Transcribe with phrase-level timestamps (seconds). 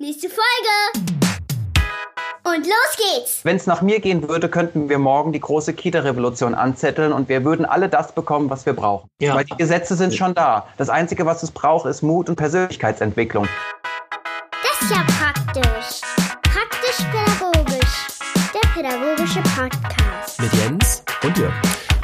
[0.00, 1.08] Nächste Folge!
[2.44, 3.40] Und los geht's!
[3.42, 7.44] Wenn es nach mir gehen würde, könnten wir morgen die große Kita-Revolution anzetteln und wir
[7.44, 9.10] würden alle das bekommen, was wir brauchen.
[9.18, 9.34] Ja.
[9.34, 10.68] Weil die Gesetze sind schon da.
[10.76, 13.48] Das Einzige, was es braucht, ist Mut und Persönlichkeitsentwicklung.
[14.62, 16.00] Das ist ja praktisch.
[16.44, 18.06] Praktisch-pädagogisch.
[18.54, 20.40] Der pädagogische Podcast.
[20.40, 21.02] Mit Jens.
[21.24, 21.54] Und Jörg.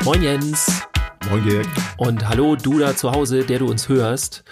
[0.03, 0.83] Moin Jens.
[1.31, 1.69] Moin Jörg.
[1.99, 4.43] Und hallo du da zu Hause, der du uns hörst.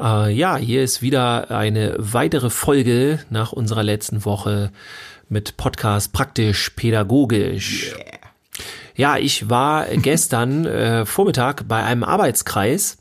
[0.00, 4.70] Äh, ja, hier ist wieder eine weitere Folge nach unserer letzten Woche
[5.28, 7.94] mit Podcast Praktisch Pädagogisch.
[8.94, 12.98] Ja, ich war gestern äh, Vormittag bei einem Arbeitskreis,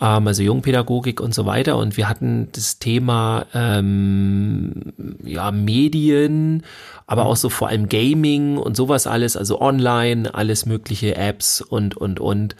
[0.00, 4.92] ähm, also Jungpädagogik und so weiter, und wir hatten das Thema ähm,
[5.24, 6.62] ja Medien,
[7.08, 11.96] aber auch so vor allem Gaming und sowas alles, also online, alles mögliche Apps und
[11.96, 12.54] und und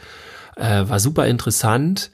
[0.56, 2.10] äh, war super interessant.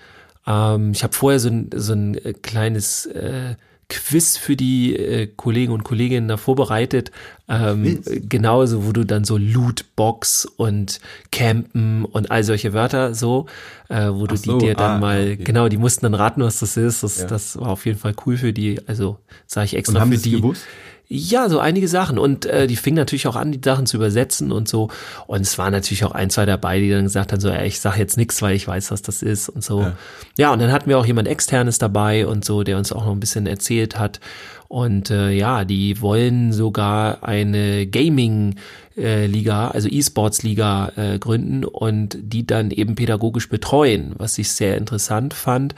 [0.47, 3.55] Ähm, ich habe vorher so ein, so ein äh, kleines äh,
[3.89, 7.11] Quiz für die äh, Kollegen und Kolleginnen da vorbereitet.
[7.49, 11.01] Ähm, genauso, wo du dann so Lootbox und
[11.31, 13.47] Campen und all solche Wörter so,
[13.91, 15.45] äh, wo du so, die dir dann ah, mal, okay.
[15.45, 17.03] genau, die mussten dann raten, was das ist.
[17.03, 17.27] Das, Ja.
[17.27, 18.81] das war auf jeden Fall cool für die.
[18.87, 20.31] Also sage ich extra Und haben für die.
[20.33, 20.63] gewusst?
[21.09, 22.19] Ja, so einige Sachen.
[22.19, 24.89] Und äh, die fingen natürlich auch an, die Sachen zu übersetzen und so.
[25.27, 27.81] Und es waren natürlich auch ein, zwei dabei, die dann gesagt haben, so, ey, ich
[27.81, 29.83] sag jetzt nichts, weil ich weiß, was das ist und so.
[29.83, 29.93] Ja.
[30.39, 30.53] Ja.
[30.53, 33.21] und dann hatten wir auch jemand externes dabei und so, der uns auch noch ein
[33.21, 34.21] bisschen erzählt hat.
[34.69, 42.71] Und äh, ja, die wollen sogar eine Gaming-Liga, also E-Sports-Liga äh, gründen und die dann
[42.71, 45.75] eben pädagogisch betreuen, was ich sehr interessant fand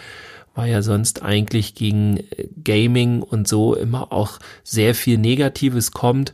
[0.56, 6.32] weil ja sonst eigentlich gegen äh, Gaming und so immer auch sehr viel Negatives kommt,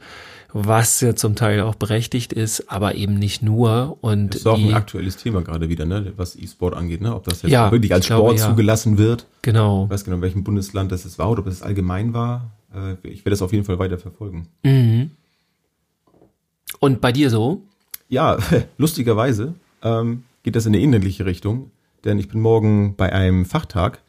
[0.54, 3.96] was ja zum Teil auch berechtigt ist, aber eben nicht nur.
[4.02, 6.12] Und Das ist auch die, ein aktuelles Thema gerade wieder, ne?
[6.16, 7.14] was E-Sport angeht, ne?
[7.14, 8.48] ob das jetzt Ja, wirklich als glaube, Sport ja.
[8.50, 9.26] zugelassen wird.
[9.42, 9.84] genau.
[9.84, 12.50] Ich weiß genau, in welchem Bundesland das jetzt war oder ob es allgemein war.
[12.74, 14.48] Äh, Ich werde das auf jeden Fall weiter verfolgen.
[14.62, 15.10] Mhm.
[16.80, 17.62] Und bei dir so?
[18.10, 18.36] Ja,
[18.78, 21.70] lustigerweise ähm, geht das in eine ähnliche Richtung,
[22.04, 24.01] denn ich bin morgen bei einem Fachtag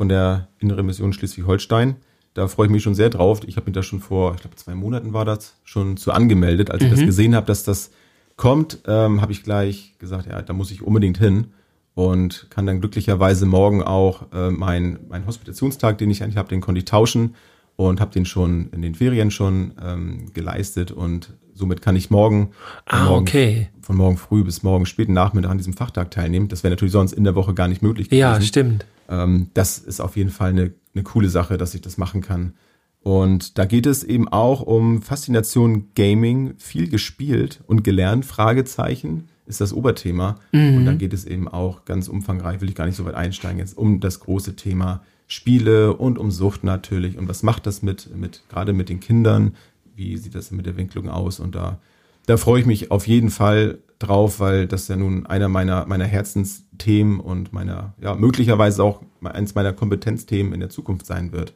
[0.00, 1.96] von der Innere Mission Schleswig-Holstein.
[2.32, 3.42] Da freue ich mich schon sehr drauf.
[3.46, 6.70] Ich habe mich da schon vor, ich glaube, zwei Monaten war das, schon zu angemeldet.
[6.70, 7.90] Als ich das gesehen habe, dass das
[8.36, 11.48] kommt, ähm, habe ich gleich gesagt, ja, da muss ich unbedingt hin
[11.92, 16.62] und kann dann glücklicherweise morgen auch äh, mein, mein Hospitationstag, den ich eigentlich habe, den
[16.62, 17.34] konnte ich tauschen
[17.76, 22.52] und habe den schon in den Ferien schon ähm, geleistet und somit kann ich morgen,
[22.86, 23.68] Ah, morgen okay.
[23.82, 26.48] von morgen früh bis morgen späten Nachmittag an diesem Fachtag teilnehmen.
[26.48, 28.20] Das wäre natürlich sonst in der Woche gar nicht möglich gewesen.
[28.20, 28.86] Ja, stimmt.
[29.10, 32.54] Ähm, das ist auf jeden Fall eine, eine coole Sache, dass ich das machen kann.
[33.02, 39.60] Und da geht es eben auch um Faszination Gaming, viel gespielt und gelernt, Fragezeichen ist
[39.60, 40.38] das Oberthema.
[40.76, 43.58] Und dann geht es eben auch ganz umfangreich, will ich gar nicht so weit einsteigen,
[43.58, 47.18] jetzt um das große Thema Spiele und um Sucht natürlich.
[47.18, 49.54] Und was macht das mit, mit gerade mit den Kindern?
[49.96, 51.40] Wie sieht das mit der Entwicklung aus?
[51.40, 51.78] Und da,
[52.26, 56.06] da freue ich mich auf jeden Fall drauf, weil das ja nun einer meiner, meiner
[56.06, 61.52] Herzensthemen und meiner, ja, möglicherweise auch eins meiner Kompetenzthemen in der Zukunft sein wird.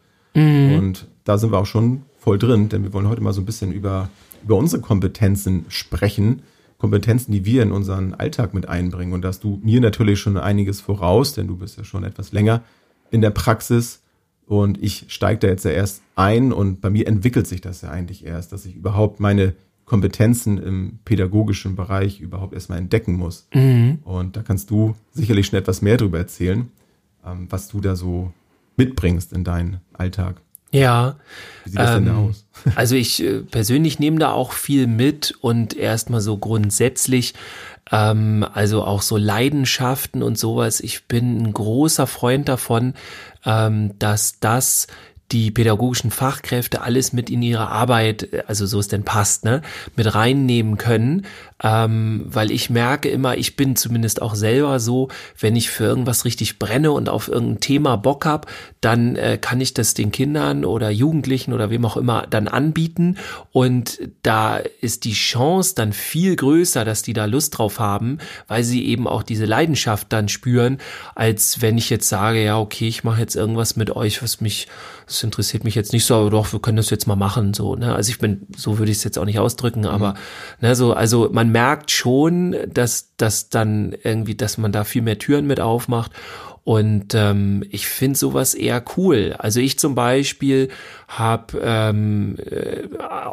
[0.79, 3.47] Und da sind wir auch schon voll drin, denn wir wollen heute mal so ein
[3.47, 4.11] bisschen über,
[4.43, 6.43] über unsere Kompetenzen sprechen.
[6.79, 9.15] Kompetenzen, die wir in unseren Alltag mit einbringen.
[9.15, 12.33] Und da hast du mir natürlich schon einiges voraus, denn du bist ja schon etwas
[12.33, 12.63] länger
[13.11, 14.03] in der Praxis.
[14.47, 17.91] Und ich steige da jetzt ja erst ein und bei mir entwickelt sich das ja
[17.91, 23.47] eigentlich erst, dass ich überhaupt meine Kompetenzen im pädagogischen Bereich überhaupt erstmal entdecken muss.
[24.05, 26.71] Und da kannst du sicherlich schon etwas mehr darüber erzählen,
[27.27, 28.33] ähm, was du da so
[28.77, 30.41] mitbringst in deinen Alltag.
[30.75, 31.17] Ja.
[31.65, 32.47] Wie sieht das denn da Ähm, aus?
[32.75, 37.34] Also ich äh, persönlich nehme da auch viel mit und erstmal so grundsätzlich,
[37.93, 40.81] ähm, also auch so Leidenschaften und sowas.
[40.81, 42.94] Ich bin ein großer Freund davon,
[43.44, 44.89] ähm, dass das
[45.33, 49.62] die pädagogischen Fachkräfte alles mit in ihre Arbeit, also so es denn passt, ne,
[49.97, 51.27] mit reinnehmen können,
[51.63, 56.25] ähm, weil ich merke immer, ich bin zumindest auch selber so, wenn ich für irgendwas
[56.25, 58.51] richtig brenne und auf irgendein Thema Bock hab,
[58.81, 63.17] dann äh, kann ich das den Kindern oder Jugendlichen oder wem auch immer dann anbieten.
[63.53, 68.19] Und da ist die Chance dann viel größer, dass die da Lust drauf haben,
[68.49, 70.79] weil sie eben auch diese Leidenschaft dann spüren,
[71.15, 74.67] als wenn ich jetzt sage, ja, okay, ich mache jetzt irgendwas mit euch, was mich,
[75.07, 77.77] das interessiert mich jetzt nicht so, aber doch, wir können das jetzt mal machen, so,
[77.77, 80.15] ne, also ich bin, so würde ich es jetzt auch nicht ausdrücken, aber,
[80.61, 85.19] ne, so, also man merkt schon, dass, dass dann irgendwie, dass man da viel mehr
[85.19, 86.12] Türen mit aufmacht
[86.64, 89.35] und ähm, ich finde sowas eher cool.
[89.38, 90.70] Also ich zum Beispiel
[91.08, 92.87] habe ähm, äh,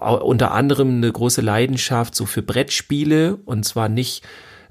[0.04, 4.24] unter anderem eine große Leidenschaft so für Brettspiele und zwar nicht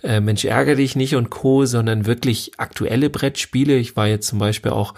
[0.03, 3.77] äh, Mensch ärgere dich nicht und Co, sondern wirklich aktuelle Brettspiele.
[3.77, 4.95] Ich war jetzt zum Beispiel auch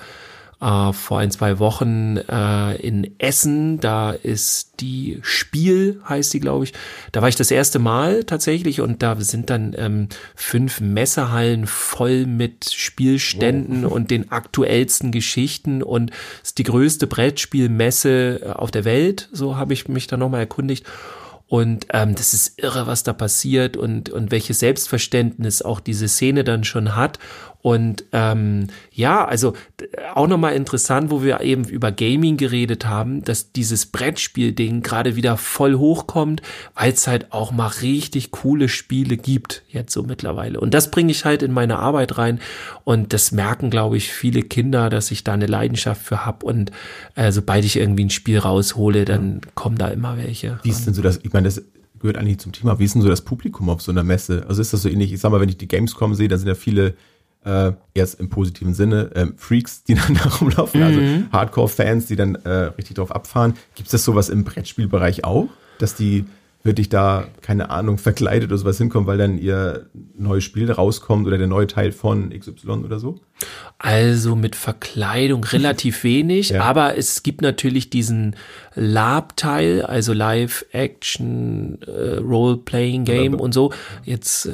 [0.63, 3.81] äh, vor ein, zwei Wochen äh, in Essen.
[3.81, 6.73] Da ist die Spiel, heißt die, glaube ich.
[7.11, 12.27] Da war ich das erste Mal tatsächlich und da sind dann ähm, fünf Messehallen voll
[12.27, 13.93] mit Spielständen wow.
[13.93, 16.13] und den aktuellsten Geschichten und
[16.43, 19.29] es ist die größte Brettspielmesse äh, auf der Welt.
[19.33, 20.87] So habe ich mich da nochmal erkundigt.
[21.53, 26.45] Und ähm, das ist irre, was da passiert und, und welches Selbstverständnis auch diese Szene
[26.45, 27.19] dann schon hat.
[27.63, 29.55] Und ähm, ja, also
[30.15, 35.37] auch nochmal interessant, wo wir eben über Gaming geredet haben, dass dieses Brettspiel-Ding gerade wieder
[35.37, 36.43] voll hochkommt,
[36.75, 40.59] weil es halt auch mal richtig coole Spiele gibt, jetzt so mittlerweile.
[40.59, 42.41] Und das bringe ich halt in meine Arbeit rein.
[42.83, 46.43] Und das merken, glaube ich, viele Kinder, dass ich da eine Leidenschaft für hab.
[46.43, 46.73] Und
[47.15, 50.59] äh, sobald ich irgendwie ein Spiel raushole, dann kommen da immer welche.
[50.65, 51.63] Wie ist denn so das, ich meine, das
[52.01, 54.45] gehört eigentlich zum Thema, wie ist denn so das Publikum auf so einer Messe?
[54.49, 56.49] Also ist das so ähnlich, ich sag mal, wenn ich die Gamescom sehe, da sind
[56.49, 56.95] ja viele
[57.45, 61.07] äh, erst im positiven Sinne, äh, Freaks, die dann da rumlaufen, also mhm.
[61.07, 63.55] also Hardcore-Fans, die dann äh, richtig drauf abfahren.
[63.75, 65.49] Gibt es das sowas im Brettspielbereich auch,
[65.79, 66.25] dass die
[66.65, 69.87] wirklich da, keine Ahnung, verkleidet oder sowas hinkommen, weil dann ihr
[70.17, 73.19] neues Spiel rauskommt oder der neue Teil von XY oder so?
[73.79, 76.63] Also mit Verkleidung relativ wenig, ja.
[76.63, 78.37] aber es gibt natürlich diesen
[78.75, 83.73] Lab-Teil, also Live-Action, äh, Role-Playing-Game und so.
[84.05, 84.53] Jetzt äh,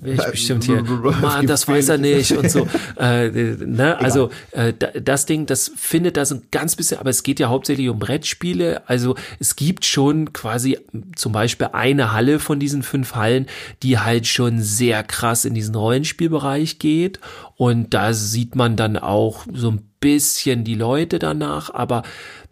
[0.00, 2.66] wäre ich bestimmt hier, Mann, das weiß er nicht und so.
[2.96, 3.98] Äh, ne?
[3.98, 7.48] Also äh, das Ding, das findet da so ein ganz bisschen, aber es geht ja
[7.48, 8.88] hauptsächlich um Brettspiele.
[8.88, 10.78] Also es gibt schon quasi
[11.16, 13.46] zum Beispiel eine Halle von diesen fünf Hallen,
[13.82, 17.20] die halt schon sehr krass in diesen Rollenspielbereich geht.
[17.56, 22.02] Und da sieht man dann auch so ein bisschen die Leute danach, aber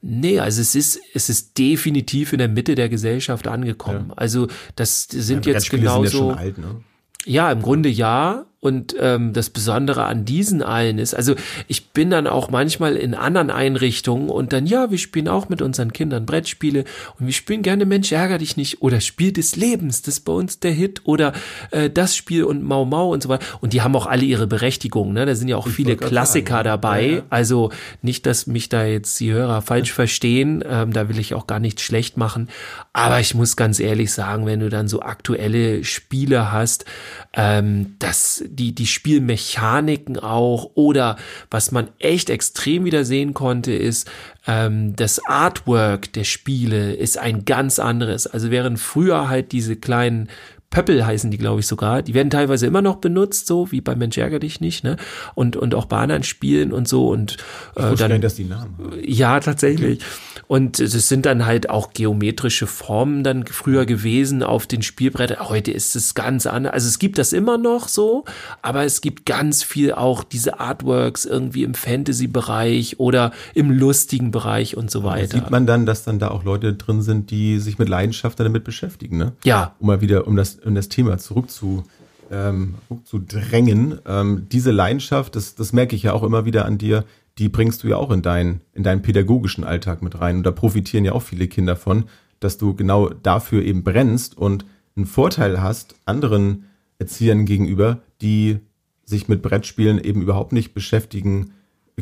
[0.03, 4.07] nee, also es ist, es ist definitiv in der Mitte der Gesellschaft angekommen.
[4.11, 4.15] Ja.
[4.17, 6.19] Also das sind ja, jetzt genauso.
[6.19, 6.81] Sind ja, alt, ne?
[7.25, 11.35] ja, im Grunde ja, und ähm, das Besondere an diesen allen ist, also
[11.67, 15.61] ich bin dann auch manchmal in anderen Einrichtungen und dann, ja, wir spielen auch mit
[15.61, 16.85] unseren Kindern Brettspiele
[17.19, 20.33] und wir spielen gerne Mensch, ärger dich nicht oder Spiel des Lebens, das ist bei
[20.33, 21.33] uns der Hit oder
[21.73, 23.45] äh, das Spiel und Mau Mau und so weiter.
[23.61, 25.27] Und die haben auch alle ihre Berechtigung, ne?
[25.27, 26.65] Da sind ja auch ich viele Klassiker sagen.
[26.65, 27.03] dabei.
[27.03, 27.23] Ja, ja.
[27.31, 27.71] Also
[28.01, 31.59] nicht, dass mich da jetzt die Hörer falsch verstehen, ähm, da will ich auch gar
[31.59, 32.49] nichts schlecht machen.
[32.93, 36.85] Aber ich muss ganz ehrlich sagen, wenn du dann so aktuelle Spiele hast,
[37.33, 41.17] ähm, das die, die Spielmechaniken auch oder
[41.51, 44.11] was man echt extrem wieder sehen konnte, ist,
[44.47, 48.27] ähm, das Artwork der Spiele ist ein ganz anderes.
[48.27, 50.29] Also während früher halt diese kleinen
[50.73, 52.03] Pöppel heißen die, glaube ich, sogar.
[52.03, 54.97] Die werden teilweise immer noch benutzt, so wie bei Mensch ärger dich nicht, ne?
[55.35, 57.09] Und, und auch bei anderen Spielen und so.
[57.09, 57.37] Und
[57.77, 58.99] äh, ich dann, dass die Namen haben.
[59.05, 60.01] Ja, tatsächlich.
[60.49, 65.49] Und es sind dann halt auch geometrische Formen dann früher gewesen auf den Spielbrettern.
[65.49, 66.73] Heute ist es ganz anders.
[66.73, 68.25] Also es gibt das immer noch so,
[68.63, 74.77] aber es gibt ganz viel auch diese Artworks irgendwie im Fantasy-Bereich oder im lustigen Bereich
[74.77, 75.39] und so weiter.
[75.39, 78.41] Da sieht man dann, dass dann da auch Leute drin sind, die sich mit Leidenschaft
[78.41, 79.33] damit beschäftigen, ne?
[79.45, 79.75] Ja.
[79.79, 81.85] Um mal wieder, um das in das Thema zurückzu,
[82.31, 83.99] ähm, zurückzudrängen.
[84.07, 87.05] Ähm, diese Leidenschaft, das, das merke ich ja auch immer wieder an dir,
[87.39, 90.39] die bringst du ja auch in, dein, in deinen pädagogischen Alltag mit rein.
[90.39, 92.05] Und da profitieren ja auch viele Kinder von,
[92.41, 94.65] dass du genau dafür eben brennst und
[94.97, 96.67] einen Vorteil hast anderen
[96.99, 98.59] Erziehern gegenüber, die
[99.05, 101.53] sich mit Brettspielen eben überhaupt nicht beschäftigen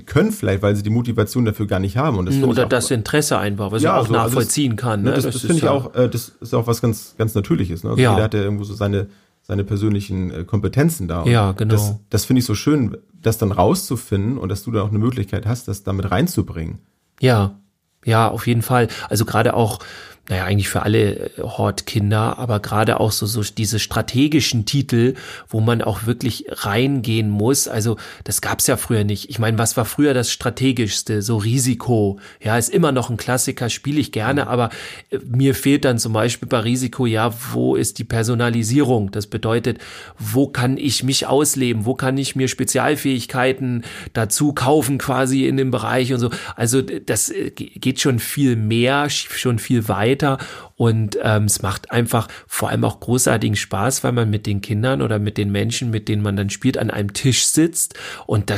[0.06, 2.18] können vielleicht, weil sie die Motivation dafür gar nicht haben.
[2.18, 5.02] Und das Oder das Interesse einfach, was ja, ich auch so, nachvollziehen also das, kann.
[5.02, 5.10] Ne?
[5.12, 7.82] Das, das, das finde ich ja auch, äh, das ist auch was ganz, ganz Natürliches.
[7.82, 7.90] Ne?
[7.90, 8.12] Also ja.
[8.12, 9.08] Jeder hat ja irgendwo so seine,
[9.42, 11.22] seine persönlichen äh, Kompetenzen da.
[11.22, 11.74] Und ja, genau.
[11.74, 14.98] Das, das finde ich so schön, das dann rauszufinden und dass du da auch eine
[14.98, 16.78] Möglichkeit hast, das damit reinzubringen.
[17.20, 17.56] Ja,
[18.04, 18.88] ja, auf jeden Fall.
[19.08, 19.80] Also gerade auch
[20.30, 25.14] naja, eigentlich für alle äh, Hortkinder, aber gerade auch so, so diese strategischen Titel,
[25.48, 27.66] wo man auch wirklich reingehen muss.
[27.66, 29.28] Also das gab's ja früher nicht.
[29.28, 31.20] Ich meine, was war früher das strategischste?
[31.20, 32.20] So Risiko.
[32.40, 34.70] Ja, ist immer noch ein Klassiker, spiele ich gerne, aber
[35.10, 39.10] äh, mir fehlt dann zum Beispiel bei Risiko, ja, wo ist die Personalisierung?
[39.10, 39.78] Das bedeutet,
[40.16, 41.86] wo kann ich mich ausleben?
[41.86, 43.82] Wo kann ich mir Spezialfähigkeiten
[44.12, 46.30] dazu kaufen quasi in dem Bereich und so?
[46.54, 50.38] Also das äh, geht schon viel mehr, schon viel weiter weiter.
[50.76, 55.02] Und ähm, es macht einfach vor allem auch großartigen Spaß, weil man mit den Kindern
[55.02, 58.56] oder mit den Menschen, mit denen man dann spielt, an einem Tisch sitzt und da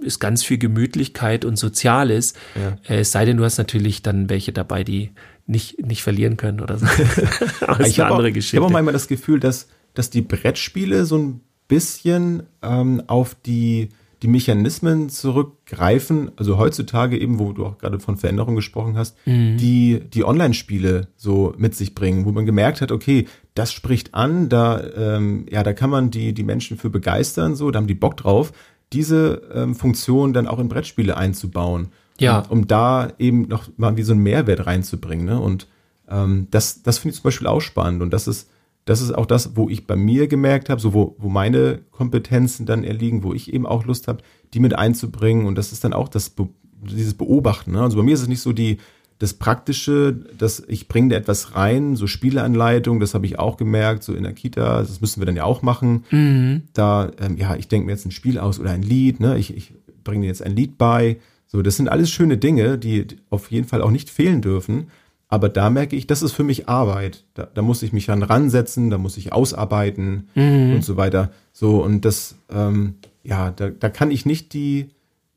[0.00, 2.34] ist ganz viel Gemütlichkeit und Soziales.
[2.54, 2.94] Ja.
[2.94, 5.10] Äh, es sei denn, du hast natürlich dann welche dabei, die
[5.46, 6.86] nicht, nicht verlieren können oder so.
[7.66, 11.18] Aber ich habe auch, ich hab auch manchmal das Gefühl, dass, dass die Brettspiele so
[11.18, 13.90] ein bisschen ähm, auf die
[14.22, 19.56] die Mechanismen zurückgreifen, also heutzutage eben, wo du auch gerade von Veränderungen gesprochen hast, mhm.
[19.56, 24.48] die die Online-Spiele so mit sich bringen, wo man gemerkt hat, okay, das spricht an,
[24.48, 27.94] da ähm, ja, da kann man die die Menschen für begeistern, so, da haben die
[27.94, 28.52] Bock drauf.
[28.92, 31.88] diese ähm, Funktion dann auch in Brettspiele einzubauen.
[32.20, 32.40] Ja.
[32.40, 35.26] Um, um da eben noch mal wie so einen Mehrwert reinzubringen.
[35.26, 35.38] Ne?
[35.38, 35.68] Und
[36.08, 38.02] ähm, das, das finde ich zum Beispiel auch spannend.
[38.02, 38.50] Und das ist,
[38.88, 42.64] das ist auch das, wo ich bei mir gemerkt habe, so wo, wo meine Kompetenzen
[42.64, 44.22] dann erliegen, wo ich eben auch Lust habe,
[44.54, 45.44] die mit einzubringen.
[45.44, 46.34] Und das ist dann auch das,
[46.80, 47.72] dieses Beobachten.
[47.72, 47.82] Ne?
[47.82, 48.78] Also bei mir ist es nicht so die,
[49.18, 54.04] das Praktische, dass ich bringe da etwas rein, so Spieleanleitung, das habe ich auch gemerkt,
[54.04, 56.04] so in der Kita, das müssen wir dann ja auch machen.
[56.10, 56.62] Mhm.
[56.72, 59.36] Da, ähm, ja, ich denke mir jetzt ein Spiel aus oder ein Lied, ne?
[59.36, 61.18] ich, ich bringe dir jetzt ein Lied bei.
[61.46, 64.86] So, das sind alles schöne Dinge, die auf jeden Fall auch nicht fehlen dürfen.
[65.30, 67.24] Aber da merke ich, das ist für mich Arbeit.
[67.34, 70.74] Da, da muss ich mich dann ransetzen, da muss ich ausarbeiten Mhm.
[70.76, 71.30] und so weiter.
[71.52, 72.94] So, und das, ähm,
[73.24, 74.88] ja, da, da kann ich nicht die,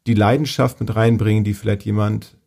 [0.07, 2.37] die Leidenschaft mit reinbringen, die vielleicht jemand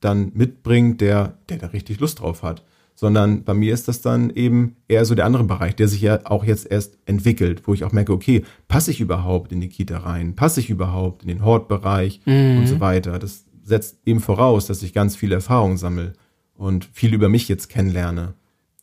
[0.00, 2.62] dann mitbringt, der, der da richtig Lust drauf hat.
[2.94, 6.20] Sondern bei mir ist das dann eben eher so der andere Bereich, der sich ja
[6.24, 9.98] auch jetzt erst entwickelt, wo ich auch merke, okay, passe ich überhaupt in die Kita
[9.98, 10.34] rein?
[10.34, 12.20] Passe ich überhaupt in den Hortbereich
[12.60, 13.18] und so weiter?
[13.18, 16.14] Das setzt eben voraus, dass ich ganz viel Erfahrung sammle
[16.56, 18.34] und viel über mich jetzt kennenlerne.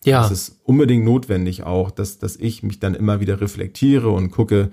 [0.05, 0.21] Ja.
[0.21, 4.71] Das ist unbedingt notwendig auch, dass, dass ich mich dann immer wieder reflektiere und gucke,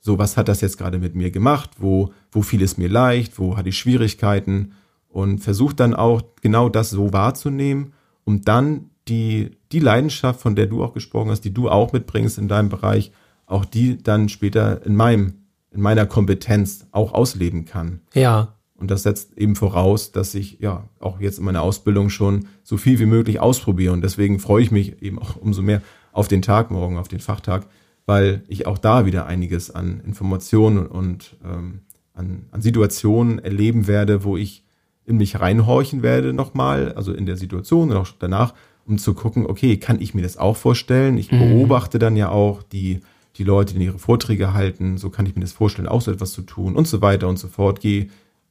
[0.00, 3.38] so was hat das jetzt gerade mit mir gemacht, wo, wo fiel es mir leicht,
[3.38, 4.72] wo hatte ich Schwierigkeiten
[5.08, 7.92] und versuche dann auch genau das so wahrzunehmen,
[8.24, 12.38] um dann die, die Leidenschaft, von der du auch gesprochen hast, die du auch mitbringst
[12.38, 13.12] in deinem Bereich,
[13.46, 15.34] auch die dann später in meinem,
[15.70, 18.00] in meiner Kompetenz auch ausleben kann.
[18.14, 18.55] Ja.
[18.78, 22.76] Und das setzt eben voraus, dass ich ja auch jetzt in meiner Ausbildung schon so
[22.76, 23.92] viel wie möglich ausprobiere.
[23.92, 27.20] Und deswegen freue ich mich eben auch umso mehr auf den Tag morgen, auf den
[27.20, 27.66] Fachtag,
[28.04, 31.80] weil ich auch da wieder einiges an Informationen und ähm,
[32.12, 34.64] an, an Situationen erleben werde, wo ich
[35.06, 38.54] in mich reinhorchen werde nochmal, also in der Situation und auch danach,
[38.86, 41.18] um zu gucken, okay, kann ich mir das auch vorstellen?
[41.18, 43.00] Ich beobachte dann ja auch die,
[43.36, 46.32] die Leute, die ihre Vorträge halten, so kann ich mir das vorstellen, auch so etwas
[46.32, 47.80] zu tun und so weiter und so fort.
[47.80, 48.08] Gehe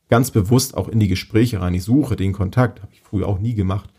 [0.09, 1.73] ganz bewusst auch in die Gespräche rein.
[1.73, 3.89] Ich suche den Kontakt, habe ich früher auch nie gemacht.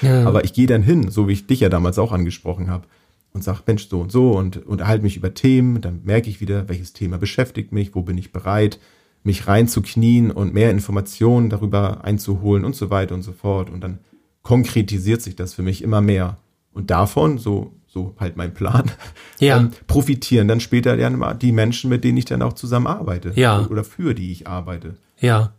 [0.00, 0.24] Ja.
[0.26, 2.86] Aber ich gehe dann hin, so wie ich dich ja damals auch angesprochen habe
[3.32, 6.68] und sage, Mensch, so und so und unterhalte mich über Themen, dann merke ich wieder,
[6.68, 8.78] welches Thema beschäftigt mich, wo bin ich bereit,
[9.24, 13.70] mich reinzuknien und mehr Informationen darüber einzuholen und so weiter und so fort.
[13.70, 13.98] Und dann
[14.42, 16.38] konkretisiert sich das für mich immer mehr.
[16.72, 18.90] Und davon, so, so halt mein Plan,
[19.38, 19.58] Ja.
[19.58, 23.32] ähm, profitieren dann später ja die Menschen, mit denen ich dann auch zusammen arbeite.
[23.34, 23.66] Ja.
[23.66, 24.96] Oder für die ich arbeite.
[25.20, 25.52] Ja,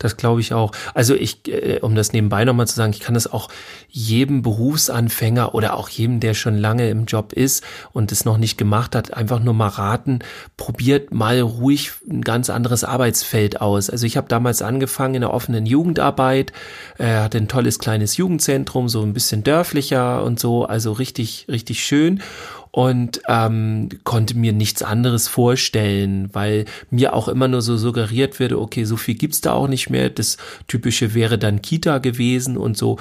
[0.00, 0.72] das glaube ich auch.
[0.94, 3.48] Also ich, äh, um das nebenbei nochmal zu sagen, ich kann das auch
[3.88, 8.58] jedem Berufsanfänger oder auch jedem, der schon lange im Job ist und es noch nicht
[8.58, 10.20] gemacht hat, einfach nur mal raten,
[10.56, 13.90] probiert mal ruhig ein ganz anderes Arbeitsfeld aus.
[13.90, 16.52] Also ich habe damals angefangen in der offenen Jugendarbeit,
[16.98, 21.84] äh, hatte ein tolles kleines Jugendzentrum, so ein bisschen dörflicher und so, also richtig, richtig
[21.84, 22.22] schön
[22.72, 28.52] und ähm, konnte mir nichts anderes vorstellen, weil mir auch immer nur so suggeriert wird,
[28.52, 30.08] okay, so viel gibt's da auch nicht mehr.
[30.10, 30.36] Das
[30.68, 32.98] Typische wäre dann Kita gewesen und so.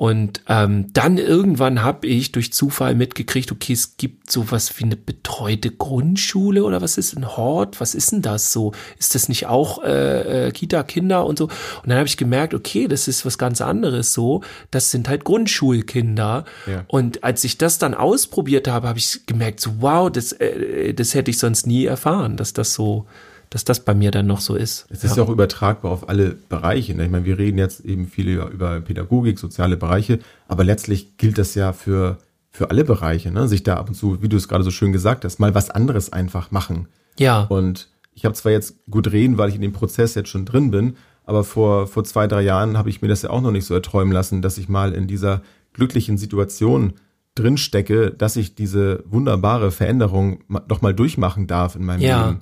[0.00, 4.96] Und ähm, dann irgendwann habe ich durch Zufall mitgekriegt, okay, es gibt sowas wie eine
[4.96, 7.82] betreute Grundschule oder was ist ein Hort?
[7.82, 8.72] Was ist denn das so?
[8.98, 11.48] Ist das nicht auch äh, äh, Kita-Kinder und so?
[11.48, 14.42] Und dann habe ich gemerkt, okay, das ist was ganz anderes so.
[14.70, 16.46] Das sind halt Grundschulkinder.
[16.66, 16.84] Ja.
[16.86, 21.12] Und als ich das dann ausprobiert habe, habe ich gemerkt, so wow, das, äh, das
[21.12, 23.04] hätte ich sonst nie erfahren, dass das so,
[23.50, 24.86] dass das bei mir dann noch so ist.
[24.90, 26.94] Es ist ja auch übertragbar auf alle Bereiche.
[26.94, 27.04] Ne?
[27.04, 31.36] Ich meine, wir reden jetzt eben viele über, über Pädagogik, soziale Bereiche, aber letztlich gilt
[31.36, 32.18] das ja für,
[32.50, 33.48] für alle Bereiche, ne?
[33.48, 35.68] sich da ab und zu, wie du es gerade so schön gesagt hast, mal was
[35.70, 36.86] anderes einfach machen.
[37.18, 40.44] Ja, Und ich habe zwar jetzt gut reden, weil ich in dem Prozess jetzt schon
[40.44, 43.50] drin bin, aber vor, vor zwei, drei Jahren habe ich mir das ja auch noch
[43.52, 45.42] nicht so erträumen lassen, dass ich mal in dieser
[45.72, 46.94] glücklichen Situation
[47.34, 52.26] drin stecke, dass ich diese wunderbare Veränderung ma- doch mal durchmachen darf in meinem Ja.
[52.28, 52.40] Leben.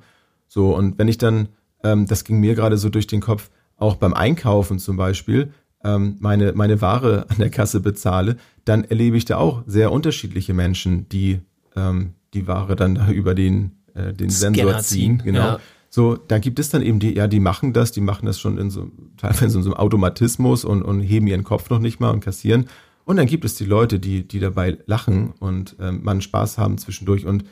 [0.49, 1.49] So, und wenn ich dann,
[1.85, 5.52] ähm, das ging mir gerade so durch den Kopf, auch beim Einkaufen zum Beispiel,
[5.85, 10.55] ähm, meine, meine Ware an der Kasse bezahle, dann erlebe ich da auch sehr unterschiedliche
[10.55, 11.40] Menschen, die
[11.76, 15.38] ähm, die Ware dann da über den, äh, den Sensor ziehen, Genau.
[15.38, 15.61] ja.
[15.90, 18.59] So, da gibt es dann eben die, ja, die machen das, die machen das schon
[18.59, 22.11] in so, teilweise in so einem Automatismus und, und heben ihren Kopf noch nicht mal
[22.11, 22.67] und kassieren.
[23.05, 26.76] Und dann gibt es die Leute, die, die dabei lachen und ähm, man Spaß haben
[26.76, 27.45] zwischendurch und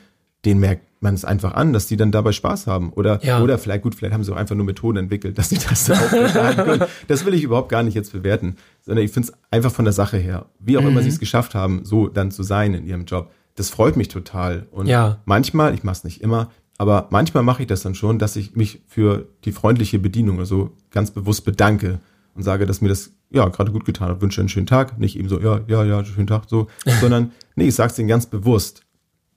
[0.45, 2.91] denen merkt man es einfach an, dass die dann dabei Spaß haben.
[2.93, 3.41] Oder, Ja.
[3.41, 5.97] oder vielleicht, gut, vielleicht haben sie auch einfach nur Methoden entwickelt, dass sie das dann
[5.99, 6.83] aufrechterhalten können.
[7.07, 9.93] Das will ich überhaupt gar nicht jetzt bewerten, sondern ich finde es einfach von der
[9.93, 13.05] Sache her, wie auch immer sie es geschafft haben, so dann zu sein in ihrem
[13.05, 13.31] Job.
[13.55, 14.67] Das freut mich total.
[14.71, 15.19] Und Ja.
[15.25, 18.55] manchmal, ich mache es nicht immer, aber manchmal mache ich das dann schon, dass ich
[18.55, 21.99] mich für die freundliche Bedienung also ganz bewusst bedanke
[22.35, 25.17] und sage, dass mir das ja gerade gut getan hat, wünsche einen schönen Tag, nicht
[25.17, 26.67] eben so ja ja ja schönen Tag so,
[27.01, 28.83] sondern nee, ich sage es denen ganz bewusst.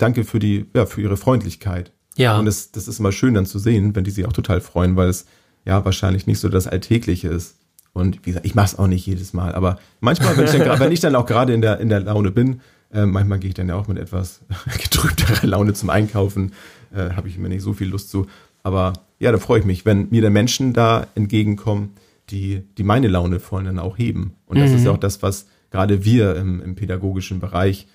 [0.01, 2.39] Danke für die ja für ihre Freundlichkeit Ja.
[2.39, 4.97] Und das, das ist immer schön dann zu sehen, wenn die sich auch total freuen,
[4.97, 5.27] weil es
[5.65, 7.57] ja wahrscheinlich nicht so das Alltägliche ist.
[7.93, 10.79] Und wie gesagt, ich mache es auch nicht jedes Mal, aber manchmal, wenn ich dann,
[10.81, 12.61] wenn ich dann auch gerade in der, in der Laune bin,
[12.93, 14.41] äh, manchmal gehe ich dann ja auch mit etwas
[14.83, 16.53] getrübterer Laune zum Einkaufen,
[16.95, 18.27] äh, habe ich mir nicht so viel Lust zu.
[18.63, 21.91] Aber ja, da freue ich mich, wenn mir dann Menschen da entgegenkommen,
[22.31, 24.35] die, die meine Laune vorhin dann auch heben.
[24.47, 24.77] Und das Mhm.
[24.77, 27.87] ist ja auch das, was gerade wir im, im pädagogischen Bereich,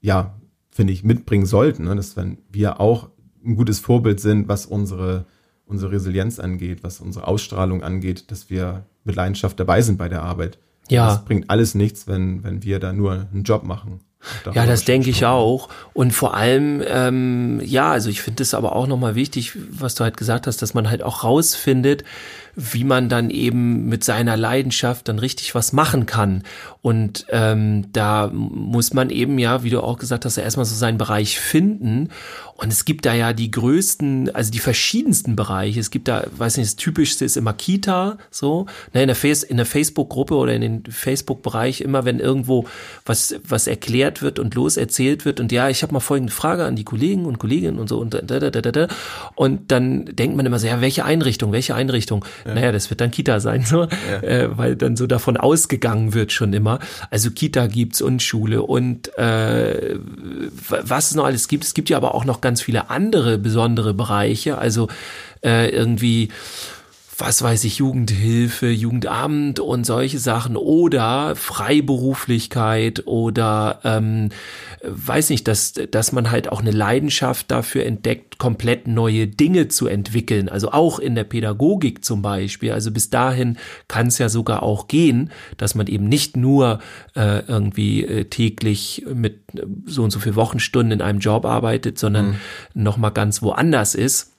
[0.00, 0.34] ja,
[0.70, 1.84] finde ich, mitbringen sollten.
[1.84, 1.96] Ne?
[1.96, 3.10] Dass wenn wir auch
[3.44, 5.26] ein gutes Vorbild sind, was unsere,
[5.66, 10.22] unsere Resilienz angeht, was unsere Ausstrahlung angeht, dass wir mit Leidenschaft dabei sind bei der
[10.22, 10.58] Arbeit.
[10.88, 11.06] Ja.
[11.06, 14.00] Das bringt alles nichts, wenn, wenn wir da nur einen Job machen.
[14.52, 15.70] Ja, das denke ich auch.
[15.94, 20.04] Und vor allem, ähm, ja, also ich finde es aber auch nochmal wichtig, was du
[20.04, 22.04] halt gesagt hast, dass man halt auch rausfindet,
[22.56, 26.42] wie man dann eben mit seiner Leidenschaft dann richtig was machen kann.
[26.82, 30.74] Und ähm, da muss man eben ja, wie du auch gesagt hast, ja erstmal so
[30.74, 32.08] seinen Bereich finden.
[32.60, 35.80] Und es gibt da ja die größten, also die verschiedensten Bereiche.
[35.80, 39.46] Es gibt da, weiß nicht, das Typischste ist immer Kita, so, ne, in der, Face,
[39.48, 42.66] der Facebook-Gruppe oder in den Facebook-Bereich, immer wenn irgendwo
[43.06, 46.76] was, was erklärt wird und loserzählt wird und ja, ich habe mal folgende Frage an
[46.76, 48.88] die Kollegen und Kolleginnen und so und da, da, da, da, da.
[49.34, 52.26] Und dann denkt man immer so, ja, welche Einrichtung, welche Einrichtung?
[52.44, 53.88] Naja, das wird dann Kita sein, so,
[54.22, 56.78] äh, weil dann so davon ausgegangen wird schon immer.
[57.10, 59.96] Also Kita gibt's und Schule und äh,
[60.68, 61.64] was es noch alles gibt.
[61.64, 64.58] Es gibt ja aber auch noch ganz viele andere besondere Bereiche.
[64.58, 64.88] Also
[65.42, 66.30] äh, irgendwie
[67.20, 74.30] was weiß ich, Jugendhilfe, Jugendamt und solche Sachen oder Freiberuflichkeit oder ähm,
[74.82, 79.86] weiß nicht, dass, dass man halt auch eine Leidenschaft dafür entdeckt, komplett neue Dinge zu
[79.86, 80.48] entwickeln.
[80.48, 82.72] Also auch in der Pädagogik zum Beispiel.
[82.72, 83.58] Also bis dahin
[83.88, 86.80] kann es ja sogar auch gehen, dass man eben nicht nur
[87.14, 89.40] äh, irgendwie äh, täglich mit
[89.84, 92.36] so und so viel Wochenstunden in einem Job arbeitet, sondern mhm.
[92.74, 94.32] noch mal ganz woanders ist.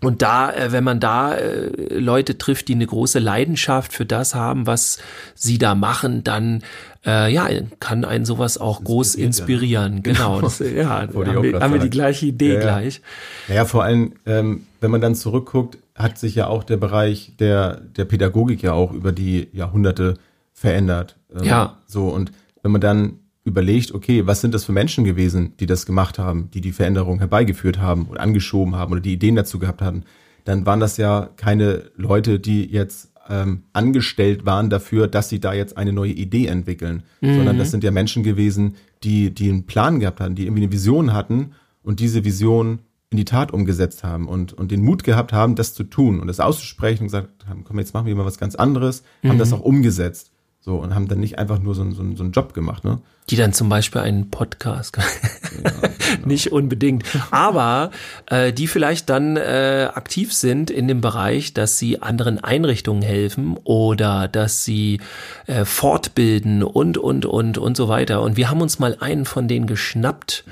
[0.00, 4.34] Und da, äh, wenn man da äh, Leute trifft, die eine große Leidenschaft für das
[4.34, 4.98] haben, was
[5.34, 6.62] sie da machen, dann
[7.04, 7.48] äh, ja,
[7.80, 9.68] kann einen sowas auch groß inspirieren.
[10.08, 10.12] Ja.
[10.12, 13.00] Genau, das, ja, haben wir, haben wir die gleiche Idee ja, gleich.
[13.48, 17.32] Ja, ja vor allem, ähm, wenn man dann zurückguckt, hat sich ja auch der Bereich
[17.38, 20.14] der, der Pädagogik ja auch über die Jahrhunderte
[20.52, 21.16] verändert.
[21.34, 21.76] Ähm, ja.
[21.86, 22.32] So, und
[22.62, 26.50] wenn man dann überlegt, okay, was sind das für Menschen gewesen, die das gemacht haben,
[26.52, 30.04] die die Veränderung herbeigeführt haben oder angeschoben haben oder die Ideen dazu gehabt hatten,
[30.44, 35.52] dann waren das ja keine Leute, die jetzt ähm, angestellt waren dafür, dass sie da
[35.52, 37.36] jetzt eine neue Idee entwickeln, mhm.
[37.36, 40.72] sondern das sind ja Menschen gewesen, die, die einen Plan gehabt hatten, die irgendwie eine
[40.72, 42.80] Vision hatten und diese Vision
[43.10, 46.26] in die Tat umgesetzt haben und, und den Mut gehabt haben, das zu tun und
[46.26, 49.30] das auszusprechen und gesagt haben, komm, jetzt machen wir mal was ganz anderes, mhm.
[49.30, 50.30] haben das auch umgesetzt.
[50.60, 53.00] So, und haben dann nicht einfach nur so, so, so einen Job gemacht, ne?
[53.30, 54.96] Die dann zum Beispiel einen Podcast.
[55.64, 55.94] ja, genau.
[56.24, 57.04] nicht unbedingt.
[57.30, 57.90] Aber
[58.26, 63.56] äh, die vielleicht dann äh, aktiv sind in dem Bereich, dass sie anderen Einrichtungen helfen
[63.64, 65.00] oder dass sie
[65.46, 68.22] äh, fortbilden und, und, und, und so weiter.
[68.22, 70.44] Und wir haben uns mal einen von denen geschnappt.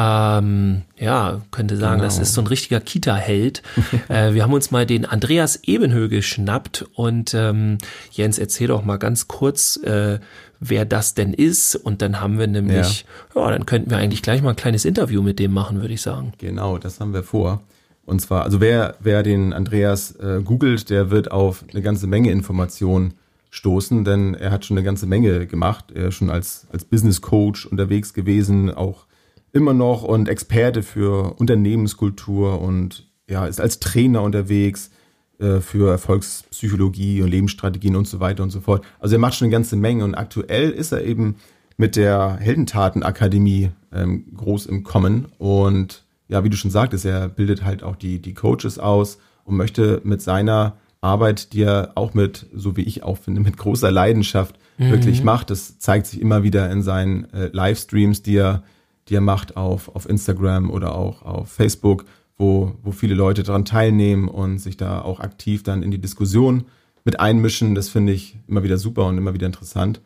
[0.00, 2.04] Ähm, ja, könnte sagen, genau.
[2.04, 3.64] das ist so ein richtiger Kita-Held.
[4.08, 7.78] äh, wir haben uns mal den Andreas Ebenhö geschnappt und ähm,
[8.12, 10.20] Jens, erzähl doch mal ganz kurz, äh,
[10.60, 11.74] wer das denn ist.
[11.74, 13.42] Und dann haben wir nämlich, ja.
[13.42, 16.02] ja, dann könnten wir eigentlich gleich mal ein kleines Interview mit dem machen, würde ich
[16.02, 16.32] sagen.
[16.38, 17.62] Genau, das haben wir vor.
[18.06, 22.30] Und zwar, also wer, wer den Andreas äh, googelt, der wird auf eine ganze Menge
[22.30, 23.14] Informationen
[23.50, 25.86] stoßen, denn er hat schon eine ganze Menge gemacht.
[25.92, 29.07] Er ist schon als, als Business Coach unterwegs gewesen, auch
[29.52, 34.90] immer noch und Experte für Unternehmenskultur und ja, ist als Trainer unterwegs
[35.38, 38.84] äh, für Erfolgspsychologie und Lebensstrategien und so weiter und so fort.
[39.00, 41.36] Also er macht schon eine ganze Menge und aktuell ist er eben
[41.76, 47.64] mit der Heldentatenakademie ähm, groß im Kommen und ja, wie du schon sagtest, er bildet
[47.64, 52.46] halt auch die, die Coaches aus und möchte mit seiner Arbeit, die er auch mit,
[52.52, 54.90] so wie ich auch finde, mit großer Leidenschaft mhm.
[54.90, 55.50] wirklich macht.
[55.50, 58.62] Das zeigt sich immer wieder in seinen äh, Livestreams, die er
[59.08, 62.04] die er macht auf, auf Instagram oder auch auf Facebook,
[62.36, 66.64] wo, wo viele Leute daran teilnehmen und sich da auch aktiv dann in die Diskussion
[67.04, 67.74] mit einmischen.
[67.74, 70.00] Das finde ich immer wieder super und immer wieder interessant.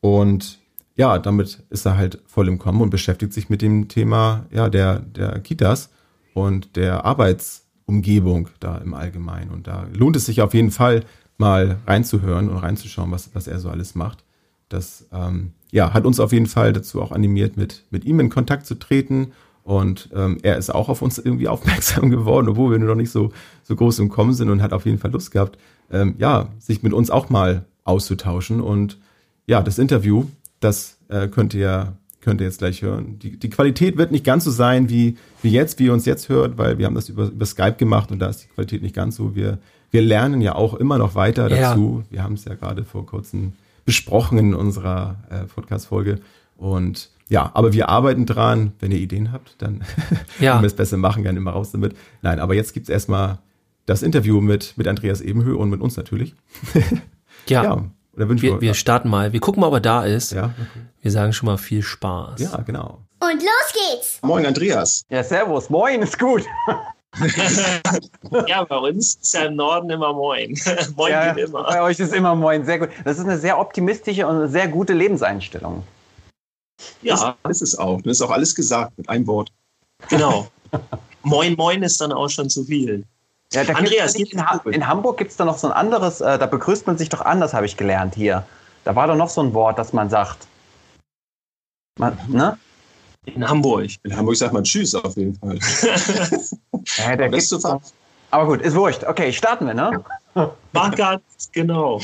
[0.00, 0.58] Und
[0.96, 4.68] ja, damit ist er halt voll im Kommen und beschäftigt sich mit dem Thema ja,
[4.68, 5.90] der, der Kitas
[6.34, 9.50] und der Arbeitsumgebung da im Allgemeinen.
[9.50, 11.04] Und da lohnt es sich auf jeden Fall
[11.38, 14.24] mal reinzuhören und reinzuschauen, was, was er so alles macht.
[14.72, 18.30] Das ähm, ja, hat uns auf jeden Fall dazu auch animiert, mit, mit ihm in
[18.30, 19.32] Kontakt zu treten.
[19.64, 23.10] Und ähm, er ist auch auf uns irgendwie aufmerksam geworden, obwohl wir nur noch nicht
[23.10, 23.32] so,
[23.62, 25.58] so groß im Kommen sind und hat auf jeden Fall Lust gehabt,
[25.90, 28.60] ähm, ja, sich mit uns auch mal auszutauschen.
[28.60, 28.98] Und
[29.46, 30.26] ja, das Interview,
[30.60, 33.18] das äh, könnt ihr könnt ihr jetzt gleich hören.
[33.18, 36.28] Die, die Qualität wird nicht ganz so sein wie, wie jetzt, wie ihr uns jetzt
[36.28, 38.94] hört, weil wir haben das über, über Skype gemacht und da ist die Qualität nicht
[38.94, 39.34] ganz so.
[39.34, 39.58] Wir,
[39.90, 42.04] wir lernen ja auch immer noch weiter dazu.
[42.04, 42.12] Ja.
[42.12, 43.54] Wir haben es ja gerade vor kurzem
[43.84, 46.20] besprochen in unserer äh, Podcast-Folge.
[46.56, 48.72] Und ja, aber wir arbeiten dran.
[48.78, 49.84] Wenn ihr Ideen habt, dann
[50.40, 50.60] ja.
[50.60, 51.96] wir es besser machen, gerne immer raus damit.
[52.20, 53.38] Nein, aber jetzt gibt's erstmal
[53.86, 56.34] das Interview mit, mit Andreas Ebenhö und mit uns natürlich.
[57.48, 57.64] ja.
[57.64, 59.32] ja wir, wir starten mal.
[59.32, 60.32] Wir gucken mal, ob er da ist.
[60.32, 60.86] Ja, okay.
[61.00, 62.40] Wir sagen schon mal viel Spaß.
[62.40, 63.00] Ja, genau.
[63.20, 64.18] Und los geht's.
[64.22, 65.04] Moin, Andreas.
[65.08, 65.70] Ja, servus.
[65.70, 66.42] Moin, ist gut.
[68.46, 70.58] ja, bei uns ist ja im Norden immer Moin.
[70.96, 71.64] moin ja, geht immer.
[71.64, 72.88] Bei euch ist immer Moin, sehr gut.
[73.04, 75.84] Das ist eine sehr optimistische und sehr gute Lebenseinstellung.
[77.02, 78.00] Ja, das ist es auch.
[78.02, 79.52] Das ist auch alles gesagt mit einem Wort.
[80.08, 80.48] Genau.
[81.22, 83.04] Moin, Moin ist dann auch schon zu viel.
[83.52, 86.46] Ja, Andreas, in, ha in, Hamburg gibt es da noch so ein anderes, äh, da
[86.46, 88.46] begrüßt man sich doch anders, habe ich gelernt hier.
[88.84, 90.46] Da war doch noch so ein Wort, das man sagt.
[91.98, 92.58] Man, ne?
[93.26, 93.90] In Hamburg.
[94.02, 95.58] In Hamburg sagt man Tschüss auf jeden Fall.
[96.98, 97.52] ja, der gibt's
[98.32, 99.04] aber gut, ist wurscht.
[99.04, 100.02] Okay, starten wir, ne?
[100.72, 102.00] Margat, genau.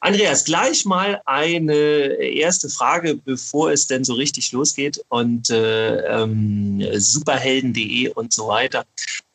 [0.00, 6.82] Andreas, gleich mal eine erste Frage, bevor es denn so richtig losgeht und äh, ähm,
[6.94, 8.84] superhelden.de und so weiter.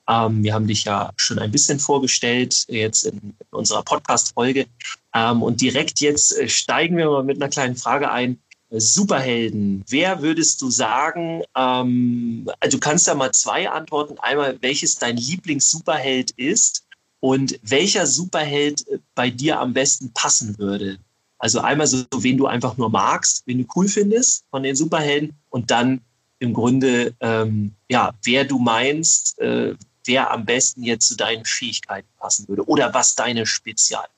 [0.10, 4.66] Ähm, wir haben dich ja schon ein bisschen vorgestellt, jetzt in, in unserer Podcast-Folge.
[5.14, 8.40] Ähm, und direkt jetzt äh, steigen wir mal mit einer kleinen Frage ein.
[8.70, 14.18] Superhelden, wer würdest du sagen, ähm, also du kannst ja mal zwei antworten.
[14.20, 16.86] Einmal, welches dein Lieblings-Superheld ist
[17.20, 20.98] und welcher Superheld bei dir am besten passen würde.
[21.40, 25.34] Also einmal so, wen du einfach nur magst, wen du cool findest von den Superhelden
[25.50, 26.02] und dann
[26.40, 29.76] im Grunde, ähm, ja, wer du meinst, äh,
[30.06, 34.17] wer am besten jetzt zu deinen Fähigkeiten passen würde oder was deine wäre?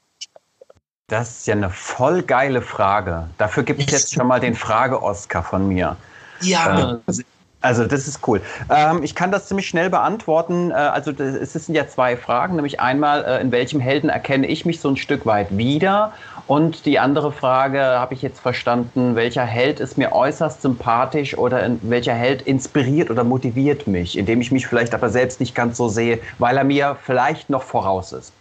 [1.09, 3.27] Das ist ja eine voll geile Frage.
[3.37, 5.97] Dafür gibt es jetzt schon mal den Frage-Oscar von mir.
[6.41, 7.13] Ja, äh,
[7.61, 8.41] also das ist cool.
[8.69, 10.71] Ähm, ich kann das ziemlich schnell beantworten.
[10.71, 14.65] Äh, also es sind ja zwei Fragen, nämlich einmal, äh, in welchem Helden erkenne ich
[14.65, 16.13] mich so ein Stück weit wieder?
[16.47, 21.63] Und die andere Frage habe ich jetzt verstanden, welcher Held ist mir äußerst sympathisch oder
[21.63, 25.77] in, welcher Held inspiriert oder motiviert mich, indem ich mich vielleicht aber selbst nicht ganz
[25.77, 28.31] so sehe, weil er mir vielleicht noch voraus ist.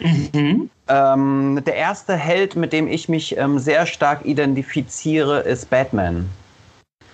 [0.00, 0.70] Mhm.
[0.88, 6.28] Ähm, der erste Held, mit dem ich mich ähm, sehr stark identifiziere, ist Batman.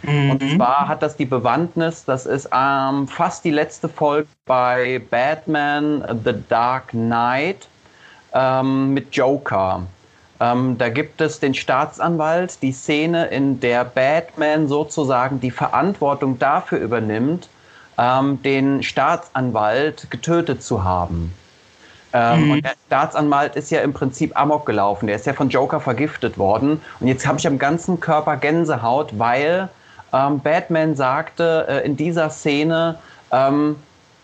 [0.03, 0.31] Mhm.
[0.31, 6.05] Und zwar hat das die Bewandtnis, das ist ähm, fast die letzte Folge bei Batman
[6.25, 7.69] The Dark Knight
[8.33, 9.83] ähm, mit Joker.
[10.41, 16.79] Ähm, da gibt es den Staatsanwalt, die Szene, in der Batman sozusagen die Verantwortung dafür
[16.79, 17.49] übernimmt,
[17.99, 21.35] ähm, den Staatsanwalt getötet zu haben.
[22.13, 22.51] Ähm, mhm.
[22.51, 25.07] Und der Staatsanwalt ist ja im Prinzip amok gelaufen.
[25.07, 26.81] Der ist ja von Joker vergiftet worden.
[26.99, 29.69] Und jetzt habe ich am ganzen Körper Gänsehaut, weil
[30.13, 32.99] ähm, Batman sagte äh, in dieser Szene,
[33.31, 33.77] ähm,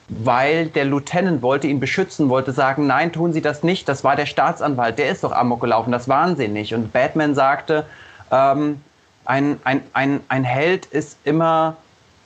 [0.09, 4.15] weil der Lieutenant wollte ihn beschützen, wollte sagen, nein, tun Sie das nicht, das war
[4.15, 6.75] der Staatsanwalt, der ist doch amok gelaufen, das waren Sie nicht.
[6.75, 7.85] Und Batman sagte,
[8.31, 8.81] ähm,
[9.25, 11.77] ein, ein, ein, ein Held ist immer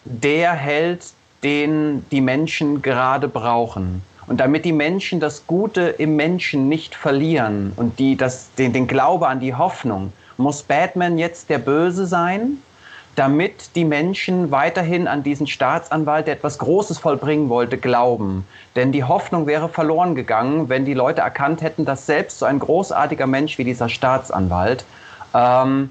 [0.05, 1.07] der Held,
[1.43, 4.03] den die Menschen gerade brauchen.
[4.31, 8.87] Und damit die Menschen das Gute im Menschen nicht verlieren und die das, den, den
[8.87, 12.63] Glaube an die Hoffnung, muss Batman jetzt der Böse sein
[13.17, 18.47] damit die Menschen weiterhin an diesen Staatsanwalt, der etwas Großes vollbringen wollte, glauben.
[18.77, 22.59] Denn die Hoffnung wäre verloren gegangen, wenn die Leute erkannt hätten, dass selbst so ein
[22.59, 24.85] großartiger Mensch wie dieser Staatsanwalt
[25.35, 25.91] ähm,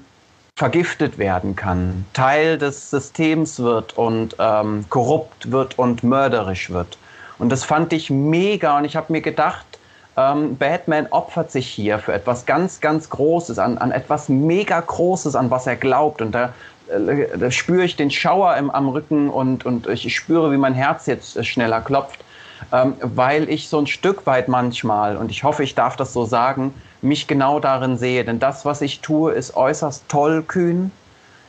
[0.56, 6.98] vergiftet werden kann, Teil des Systems wird und ähm, korrupt wird und mörderisch wird.
[7.40, 9.66] Und das fand ich mega und ich habe mir gedacht,
[10.16, 15.34] ähm, Batman opfert sich hier für etwas ganz, ganz Großes, an, an etwas mega Großes,
[15.34, 16.22] an was er glaubt.
[16.22, 16.52] Und da
[16.90, 20.74] äh, da spüre ich den Schauer im, am Rücken und, und ich spüre, wie mein
[20.74, 22.20] Herz jetzt äh, schneller klopft,
[22.72, 26.24] ähm, weil ich so ein Stück weit manchmal, und ich hoffe, ich darf das so
[26.24, 28.24] sagen, mich genau darin sehe.
[28.24, 30.90] Denn das, was ich tue, ist äußerst tollkühn.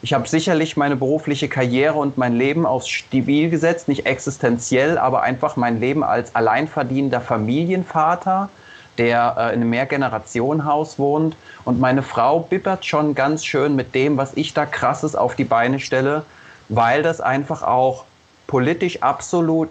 [0.03, 5.21] Ich habe sicherlich meine berufliche Karriere und mein Leben aufs Stibil gesetzt, nicht existenziell, aber
[5.21, 8.49] einfach mein Leben als alleinverdienender Familienvater
[8.97, 11.35] der äh, in einem Mehrgenerationenhaus wohnt.
[11.65, 15.43] Und meine Frau bibbert schon ganz schön mit dem, was ich da krasses auf die
[15.43, 16.23] Beine stelle,
[16.69, 18.05] weil das einfach auch
[18.47, 19.69] politisch absolut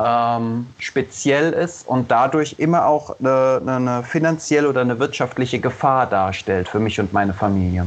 [0.00, 6.68] ähm, speziell ist und dadurch immer auch eine, eine finanzielle oder eine wirtschaftliche Gefahr darstellt
[6.68, 7.86] für mich und meine Familie.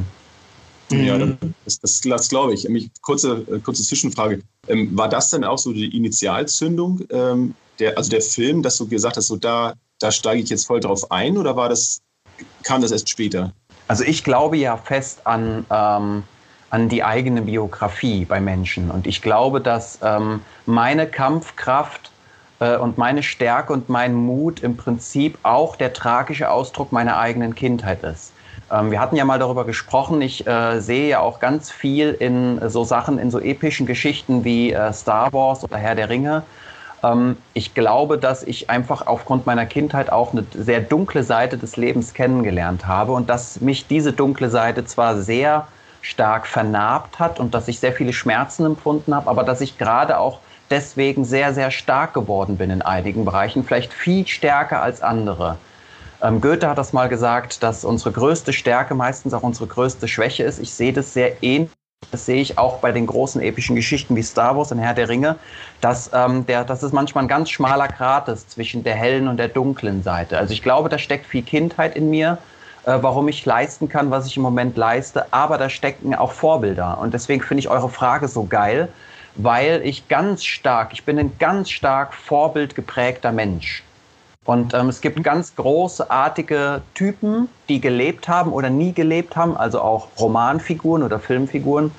[0.91, 1.17] Ja,
[1.65, 2.67] das, das, das glaube ich.
[3.01, 4.41] Kurze, äh, kurze Zwischenfrage.
[4.67, 8.87] Ähm, war das dann auch so die Initialzündung, ähm, der, also der Film, dass du
[8.87, 12.01] gesagt hast, so da, da steige ich jetzt voll drauf ein oder war das,
[12.63, 13.53] kam das erst später?
[13.87, 16.23] Also ich glaube ja fest an, ähm,
[16.69, 18.89] an die eigene Biografie bei Menschen.
[18.89, 22.11] Und ich glaube, dass ähm, meine Kampfkraft
[22.59, 27.55] äh, und meine Stärke und mein Mut im Prinzip auch der tragische Ausdruck meiner eigenen
[27.55, 28.30] Kindheit ist.
[28.71, 30.21] Ähm, wir hatten ja mal darüber gesprochen.
[30.21, 34.71] Ich äh, sehe ja auch ganz viel in so Sachen, in so epischen Geschichten wie
[34.71, 36.43] äh, Star Wars oder Herr der Ringe.
[37.03, 41.75] Ähm, ich glaube, dass ich einfach aufgrund meiner Kindheit auch eine sehr dunkle Seite des
[41.77, 45.67] Lebens kennengelernt habe und dass mich diese dunkle Seite zwar sehr
[46.01, 50.17] stark vernarbt hat und dass ich sehr viele Schmerzen empfunden habe, aber dass ich gerade
[50.17, 50.39] auch
[50.71, 55.57] deswegen sehr, sehr stark geworden bin in einigen Bereichen, vielleicht viel stärker als andere.
[56.23, 60.43] Ähm, Goethe hat das mal gesagt, dass unsere größte Stärke meistens auch unsere größte Schwäche
[60.43, 60.59] ist.
[60.59, 61.71] Ich sehe das sehr ähnlich.
[62.11, 65.07] Das sehe ich auch bei den großen epischen Geschichten wie Star Wars und Herr der
[65.07, 65.37] Ringe,
[65.81, 69.37] dass, ähm, der, dass es manchmal ein ganz schmaler Grat ist zwischen der hellen und
[69.37, 70.37] der dunklen Seite.
[70.37, 72.39] Also ich glaube, da steckt viel Kindheit in mir,
[72.85, 76.97] äh, warum ich leisten kann, was ich im Moment leiste, aber da stecken auch Vorbilder.
[76.97, 78.89] Und deswegen finde ich eure Frage so geil,
[79.35, 83.83] weil ich ganz stark, ich bin ein ganz stark vorbildgeprägter Mensch.
[84.45, 89.79] Und ähm, es gibt ganz großartige Typen, die gelebt haben oder nie gelebt haben, also
[89.81, 91.91] auch Romanfiguren oder Filmfiguren,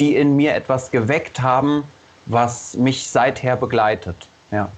[0.00, 1.84] die in mir etwas geweckt haben,
[2.26, 4.16] was mich seither begleitet.
[4.50, 4.72] Ja.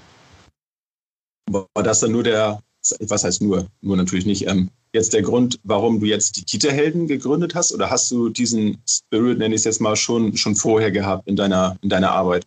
[1.50, 2.60] War das dann nur der,
[3.00, 7.06] was heißt nur, nur natürlich nicht, ähm, jetzt der Grund, warum du jetzt die Kita-Helden
[7.06, 7.72] gegründet hast?
[7.72, 11.36] Oder hast du diesen Spirit, nenne ich es jetzt mal, schon, schon vorher gehabt in
[11.36, 12.46] deiner, in deiner Arbeit?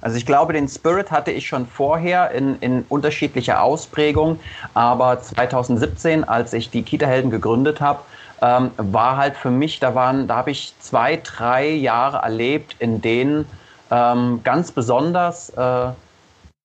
[0.00, 4.38] Also ich glaube, den Spirit hatte ich schon vorher in, in unterschiedlicher Ausprägung,
[4.74, 8.00] aber 2017, als ich die Kita-Helden gegründet habe,
[8.40, 13.00] ähm, war halt für mich, da waren, da habe ich zwei, drei Jahre erlebt, in
[13.00, 13.46] denen
[13.90, 15.90] ähm, ganz besonders äh,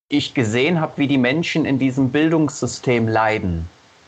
[0.09, 3.67] ich gesehen habe, wie die Menschen in diesem Bildungssystem leiden.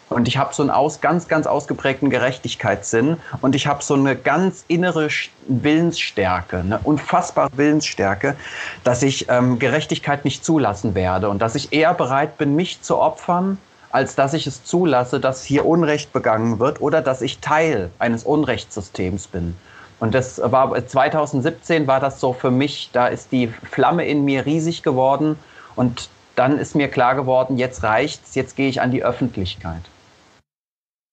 [0.10, 4.16] Und ich habe so einen aus, ganz, ganz ausgeprägten Gerechtigkeitssinn und ich habe so eine
[4.16, 5.10] ganz innere
[5.48, 8.36] Willensstärke, eine unfassbare Willensstärke,
[8.84, 12.98] dass ich ähm, Gerechtigkeit nicht zulassen werde und dass ich eher bereit bin, mich zu
[12.98, 13.58] opfern,
[13.92, 18.24] als dass ich es zulasse, dass hier Unrecht begangen wird oder dass ich Teil eines
[18.24, 19.56] Unrechtssystems bin.
[20.00, 24.46] Und das war 2017 war das so für mich, da ist die Flamme in mir
[24.46, 25.38] riesig geworden
[25.76, 29.82] und dann ist mir klar geworden, jetzt reicht's, jetzt gehe ich an die Öffentlichkeit.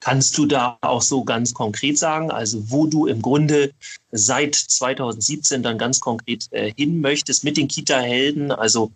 [0.04, 3.70] Kannst du da auch so ganz konkret sagen, also wo du im Grunde
[4.10, 8.50] seit 2017 dann ganz konkret äh, hin möchtest mit den Kita-Helden?
[8.50, 8.90] Also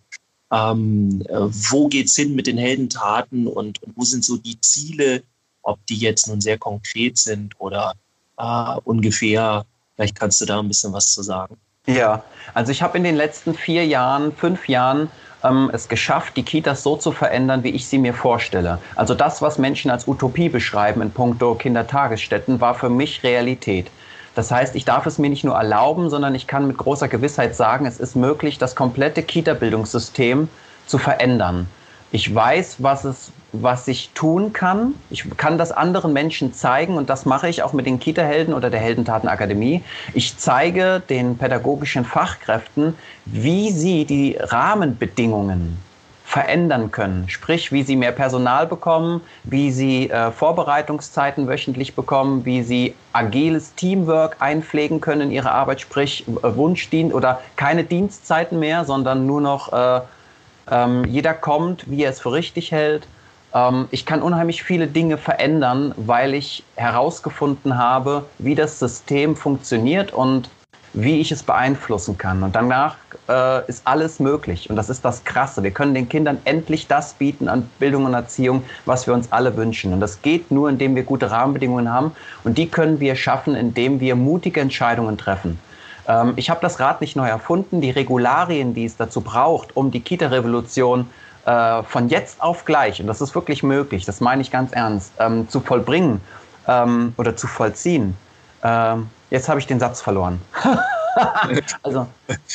[0.50, 1.34] ähm, äh,
[1.70, 5.22] wo geht's hin mit den Heldentaten und, und, wo sind so die Ziele,
[5.62, 7.94] ob die jetzt nun sehr konkret sind oder
[8.36, 9.64] äh, ungefähr?
[9.94, 11.56] Vielleicht kannst du da ein bisschen was zu sagen.
[11.86, 15.08] Ja, also ich habe in den letzten vier Jahren, fünf Jahren
[15.48, 18.78] ähm, es geschafft, die Kitas so zu verändern, wie ich sie mir vorstelle.
[18.94, 23.90] Also das, was Menschen als Utopie beschreiben in puncto Kindertagesstätten, war für mich Realität.
[24.34, 27.56] Das heißt, ich darf es mir nicht nur erlauben, sondern ich kann mit großer Gewissheit
[27.56, 30.48] sagen, es ist möglich, das komplette Kita-Bildungssystem
[30.86, 31.68] zu verändern.
[32.12, 34.94] Ich weiß, was es, was ich tun kann.
[35.10, 38.70] Ich kann das anderen Menschen zeigen und das mache ich auch mit den Kita-Helden oder
[38.70, 39.82] der Heldentatenakademie.
[40.14, 45.78] Ich zeige den pädagogischen Fachkräften, wie sie die Rahmenbedingungen
[46.26, 47.28] verändern können.
[47.28, 53.74] Sprich, wie sie mehr Personal bekommen, wie sie äh, Vorbereitungszeiten wöchentlich bekommen, wie sie agiles
[53.76, 59.40] Teamwork einpflegen können in ihre Arbeit, sprich äh, Wunschdienst oder keine Dienstzeiten mehr, sondern nur
[59.40, 60.00] noch äh,
[60.70, 63.06] ähm, jeder kommt, wie er es für richtig hält.
[63.54, 70.12] Ähm, ich kann unheimlich viele Dinge verändern, weil ich herausgefunden habe, wie das System funktioniert
[70.12, 70.50] und
[70.92, 72.42] wie ich es beeinflussen kann.
[72.42, 72.96] Und danach
[73.28, 74.70] äh, ist alles möglich.
[74.70, 75.62] Und das ist das Krasse.
[75.62, 79.56] Wir können den Kindern endlich das bieten an Bildung und Erziehung, was wir uns alle
[79.56, 79.92] wünschen.
[79.92, 82.12] Und das geht nur, indem wir gute Rahmenbedingungen haben.
[82.44, 85.58] Und die können wir schaffen, indem wir mutige Entscheidungen treffen.
[86.08, 87.80] Ähm, ich habe das Rad nicht neu erfunden.
[87.80, 91.08] Die Regularien, die es dazu braucht, um die Kita-Revolution
[91.46, 95.12] äh, von jetzt auf gleich, und das ist wirklich möglich, das meine ich ganz ernst,
[95.18, 96.20] ähm, zu vollbringen
[96.66, 98.16] ähm, oder zu vollziehen.
[98.62, 100.40] Ähm, jetzt habe ich den Satz verloren.
[101.82, 102.06] also.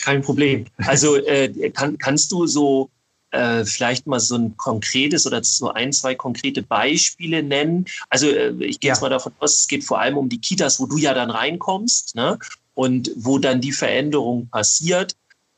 [0.04, 0.66] Kein Problem.
[0.86, 2.90] Also äh, kann, kannst du so
[3.32, 7.86] äh, vielleicht mal so ein konkretes oder so ein, zwei konkrete Beispiele nennen?
[8.10, 8.94] Also äh, ich gehe ja.
[8.94, 11.30] jetzt mal davon aus, es geht vor allem um die Kitas, wo du ja dann
[11.30, 12.16] reinkommst.
[12.16, 12.38] Ne?
[12.74, 15.16] Und wo dann die Veränderung passiert.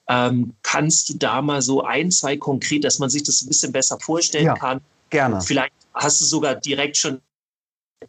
[0.10, 3.72] Ähm, kannst du da mal so ein, zwei konkret, dass man sich das ein bisschen
[3.72, 4.82] besser vorstellen ja, kann?
[5.10, 5.40] Gerne.
[5.42, 7.22] Vielleicht hast du sogar direkt schon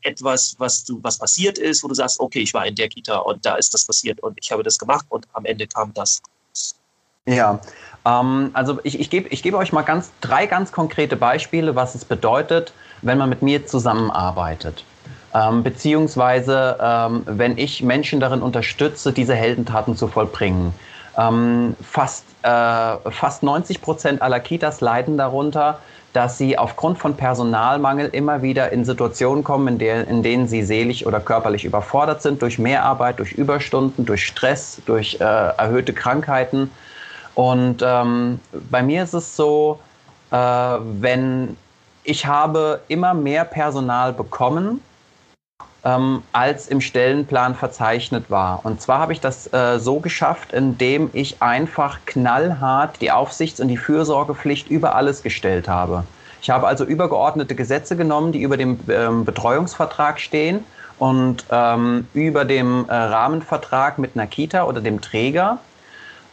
[0.01, 3.19] etwas, was du, was passiert ist, wo du sagst, okay, ich war in der Kita
[3.19, 6.21] und da ist das passiert und ich habe das gemacht und am Ende kam das.
[7.27, 7.61] Ja,
[8.05, 11.95] ähm, also ich, ich gebe ich geb euch mal ganz, drei ganz konkrete Beispiele, was
[11.95, 14.85] es bedeutet, wenn man mit mir zusammenarbeitet.
[15.35, 20.73] Ähm, beziehungsweise, ähm, wenn ich Menschen darin unterstütze, diese Heldentaten zu vollbringen.
[21.19, 25.81] Ähm, fast, äh, fast 90 Prozent aller Kitas leiden darunter,
[26.13, 30.63] dass sie aufgrund von Personalmangel immer wieder in Situationen kommen, in, der, in denen sie
[30.63, 36.71] seelisch oder körperlich überfordert sind, durch Mehrarbeit, durch Überstunden, durch Stress, durch äh, erhöhte Krankheiten.
[37.35, 38.39] Und ähm,
[38.71, 39.81] bei mir ist es so,
[40.31, 41.57] äh, wenn
[42.05, 44.81] ich habe immer mehr Personal bekommen,
[45.85, 48.61] ähm, als im Stellenplan verzeichnet war.
[48.65, 53.69] Und zwar habe ich das äh, so geschafft, indem ich einfach knallhart die Aufsichts- und
[53.69, 56.05] die Fürsorgepflicht über alles gestellt habe.
[56.41, 60.65] Ich habe also übergeordnete Gesetze genommen, die über dem ähm, Betreuungsvertrag stehen
[60.99, 65.59] und ähm, über dem äh, Rahmenvertrag mit einer Kita oder dem Träger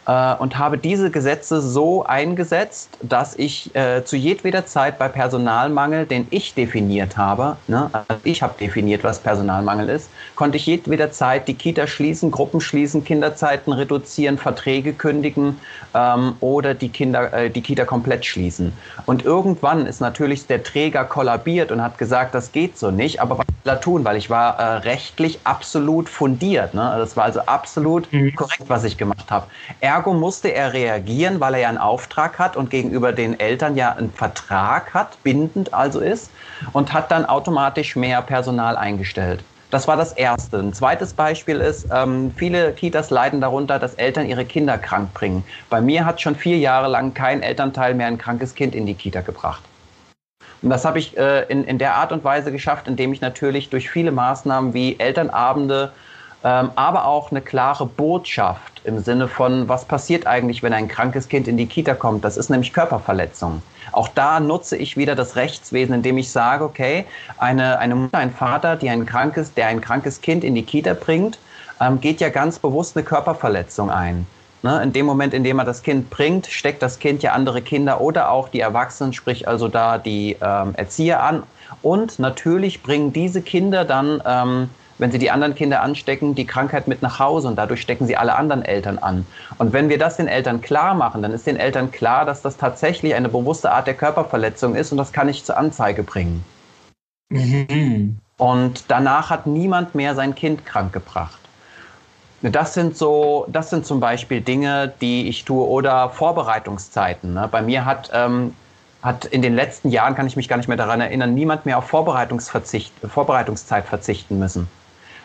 [0.06, 6.06] äh, und habe diese Gesetze so eingesetzt, dass ich äh, zu jedweder Zeit bei Personalmangel,
[6.06, 11.10] den ich definiert habe, ne, also ich habe definiert, was Personalmangel ist, konnte ich jedweder
[11.12, 15.58] Zeit die Kita schließen, Gruppen schließen, Kinderzeiten reduzieren, Verträge kündigen
[15.94, 18.72] ähm, oder die, Kinder, äh, die Kita komplett schließen.
[19.06, 23.38] Und irgendwann ist natürlich der Träger kollabiert und hat gesagt, das geht so nicht, aber
[23.38, 24.04] was will er tun?
[24.04, 26.74] Weil ich war äh, rechtlich absolut fundiert.
[26.74, 26.94] Ne?
[26.98, 28.34] Das war also absolut mhm.
[28.34, 29.46] korrekt, was ich gemacht habe.
[29.80, 33.76] Er Ergo musste er reagieren, weil er ja einen Auftrag hat und gegenüber den Eltern
[33.76, 36.30] ja einen Vertrag hat, bindend also ist,
[36.72, 39.44] und hat dann automatisch mehr Personal eingestellt.
[39.70, 40.60] Das war das Erste.
[40.60, 45.44] Ein zweites Beispiel ist, ähm, viele Kitas leiden darunter, dass Eltern ihre Kinder krank bringen.
[45.68, 48.94] Bei mir hat schon vier Jahre lang kein Elternteil mehr ein krankes Kind in die
[48.94, 49.62] Kita gebracht.
[50.62, 53.68] Und das habe ich äh, in, in der Art und Weise geschafft, indem ich natürlich
[53.68, 55.92] durch viele Maßnahmen wie Elternabende,
[56.48, 61.46] aber auch eine klare Botschaft im Sinne von, was passiert eigentlich, wenn ein krankes Kind
[61.46, 62.24] in die Kita kommt.
[62.24, 63.62] Das ist nämlich Körperverletzung.
[63.92, 67.04] Auch da nutze ich wieder das Rechtswesen, indem ich sage, okay,
[67.38, 70.94] eine, eine Mutter, ein Vater, die ein krankes, der ein krankes Kind in die Kita
[70.94, 71.38] bringt,
[71.80, 74.26] ähm, geht ja ganz bewusst eine Körperverletzung ein.
[74.62, 74.80] Ne?
[74.82, 78.00] In dem Moment, in dem er das Kind bringt, steckt das Kind ja andere Kinder
[78.00, 81.42] oder auch die Erwachsenen, sprich also da die ähm, Erzieher an.
[81.82, 84.70] Und natürlich bringen diese Kinder dann ähm,
[85.02, 88.16] wenn sie die anderen Kinder anstecken, die Krankheit mit nach Hause und dadurch stecken sie
[88.16, 89.26] alle anderen Eltern an.
[89.58, 92.56] Und wenn wir das den Eltern klar machen, dann ist den Eltern klar, dass das
[92.56, 96.44] tatsächlich eine bewusste Art der Körperverletzung ist und das kann ich zur Anzeige bringen.
[97.30, 98.18] Mhm.
[98.38, 101.40] Und danach hat niemand mehr sein Kind krank gebracht.
[102.40, 107.34] Das sind so, das sind zum Beispiel Dinge, die ich tue oder Vorbereitungszeiten.
[107.34, 107.48] Ne?
[107.50, 108.54] Bei mir hat ähm,
[109.02, 111.76] hat in den letzten Jahren, kann ich mich gar nicht mehr daran erinnern, niemand mehr
[111.78, 114.68] auf Vorbereitungsverzicht, Vorbereitungszeit verzichten müssen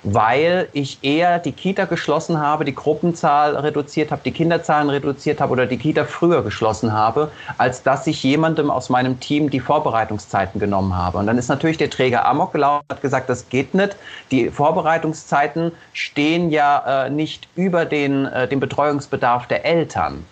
[0.04, 5.52] weil ich eher die Kita geschlossen habe, die Gruppenzahl reduziert habe, die Kinderzahlen reduziert habe
[5.52, 10.60] oder die Kita früher geschlossen habe, als dass ich jemandem aus meinem Team die Vorbereitungszeiten
[10.60, 11.18] genommen habe.
[11.18, 13.96] Und dann ist natürlich der Träger Amok gelaufen, hat gesagt, das geht nicht.
[14.32, 20.26] Die Vorbereitungszeiten stehen ja äh, nicht über den, äh, den Betreuungsbedarf der Eltern.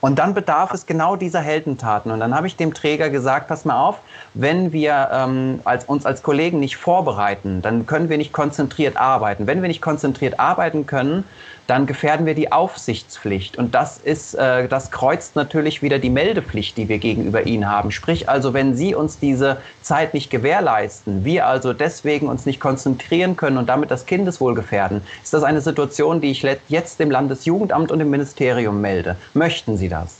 [0.00, 2.12] Und dann bedarf es genau dieser Heldentaten.
[2.12, 3.98] Und dann habe ich dem Träger gesagt, pass mal auf,
[4.34, 9.46] wenn wir ähm, als, uns als Kollegen nicht vorbereiten, dann können wir nicht konzentriert arbeiten.
[9.48, 11.24] Wenn wir nicht konzentriert arbeiten können,
[11.68, 13.58] dann gefährden wir die Aufsichtspflicht.
[13.58, 17.90] Und das ist, äh, das kreuzt natürlich wieder die Meldepflicht, die wir gegenüber Ihnen haben.
[17.90, 23.36] Sprich also, wenn Sie uns diese Zeit nicht gewährleisten, wir also deswegen uns nicht konzentrieren
[23.36, 27.92] können und damit das Kindeswohl gefährden, ist das eine Situation, die ich jetzt dem Landesjugendamt
[27.92, 29.16] und dem Ministerium melde.
[29.34, 30.16] Möchten Sie das?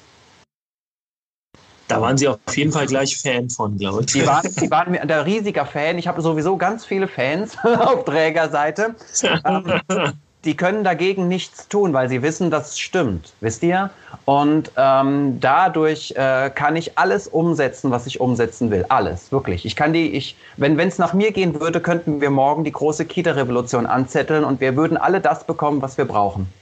[1.88, 4.12] Da waren Sie auf jeden Fall gleich Fan von, glaube ich.
[4.12, 5.96] Sie waren, Sie waren ein riesiger Fan.
[5.96, 8.94] Ich habe sowieso ganz viele Fans auf Trägerseite.
[10.44, 13.90] die können dagegen nichts tun, weil sie wissen, dass es stimmt, wisst ihr?
[14.24, 18.84] Und ähm, dadurch äh, kann ich alles umsetzen, was ich umsetzen will.
[18.88, 19.66] Alles, wirklich.
[19.66, 23.04] Ich kann die, ich, wenn es nach mir gehen würde, könnten wir morgen die große
[23.04, 26.52] Kita-Revolution anzetteln und wir würden alle das bekommen, was wir brauchen.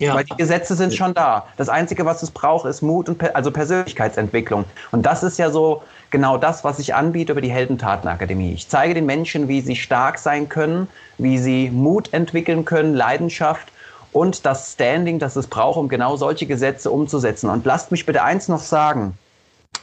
[0.00, 0.14] Ja.
[0.14, 1.46] Weil die Gesetze sind schon da.
[1.56, 4.64] Das Einzige, was es braucht, ist Mut und also Persönlichkeitsentwicklung.
[4.90, 8.52] Und das ist ja so genau das, was ich anbiete über die Heldentatenakademie.
[8.52, 10.86] Ich zeige den Menschen, wie sie stark sein können,
[11.18, 13.72] wie sie Mut entwickeln können, Leidenschaft
[14.12, 17.50] und das Standing, das es braucht, um genau solche Gesetze umzusetzen.
[17.50, 19.18] Und lasst mich bitte eins noch sagen.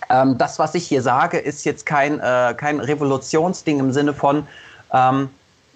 [0.10, 4.48] Ähm, das, was ich hier sage, ist jetzt kein, äh, kein Revolutionsding im Sinne von,
[4.94, 5.30] ähm,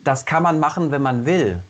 [0.04, 1.62] das kann man machen, wenn man will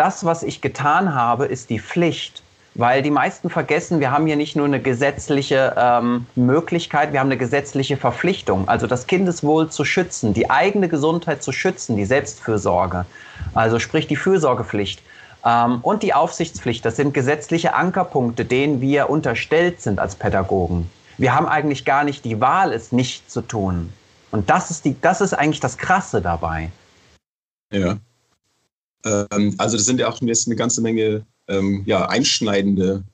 [0.00, 2.42] das, was ich getan habe, ist die Pflicht.
[2.74, 7.26] Weil die meisten vergessen, wir haben hier nicht nur eine gesetzliche ähm, Möglichkeit, wir haben
[7.26, 13.06] eine gesetzliche Verpflichtung, also das Kindeswohl zu schützen, die eigene Gesundheit zu schützen, die Selbstfürsorge,
[13.54, 15.02] also sprich die Fürsorgepflicht.
[15.44, 20.88] Ähm, und die Aufsichtspflicht, das sind gesetzliche Ankerpunkte, denen wir unterstellt sind als Pädagogen.
[21.18, 23.92] Wir haben eigentlich gar nicht die Wahl, es nicht zu tun.
[24.30, 26.70] Und das ist, die, das ist eigentlich das Krasse dabei.
[27.72, 27.96] Ja.
[29.04, 33.04] Ähm, also das sind ja auch jetzt eine ganze Menge ähm, ja, einschneidende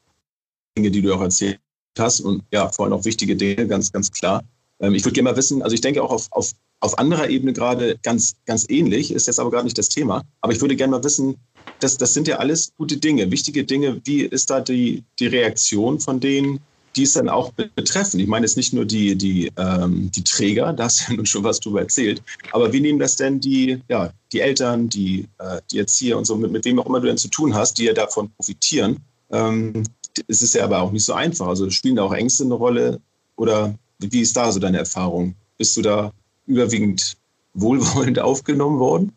[0.77, 1.59] Dinge, die du auch erzählt
[1.99, 4.45] hast und ja, vor allem auch wichtige Dinge, ganz, ganz klar.
[4.81, 7.53] Ähm, ich würde gerne mal wissen, also ich denke auch auf, auf, auf anderer Ebene
[7.53, 10.93] gerade ganz, ganz ähnlich, ist jetzt aber gerade nicht das Thema, aber ich würde gerne
[10.93, 11.37] mal wissen,
[11.81, 14.01] das, das sind ja alles gute Dinge, wichtige Dinge.
[14.05, 16.61] Wie ist da die, die Reaktion von denen,
[16.97, 18.21] die es dann auch betreffen.
[18.21, 21.27] Ich meine jetzt nicht nur die, die, ähm, die Träger, da hast du ja nun
[21.27, 22.23] schon was drüber erzählt,
[22.53, 26.37] aber wie nehmen das denn die, ja, die Eltern, die, äh, die Erzieher und so,
[26.37, 28.99] mit, mit wem auch immer du denn zu tun hast, die ja davon profitieren?
[29.31, 29.85] Ähm,
[30.29, 31.47] es ist ja aber auch nicht so einfach.
[31.47, 33.01] Also spielen da auch Ängste eine Rolle
[33.37, 35.35] oder wie ist da so deine Erfahrung?
[35.59, 36.13] Bist du da
[36.47, 37.17] überwiegend
[37.55, 39.13] wohlwollend aufgenommen worden?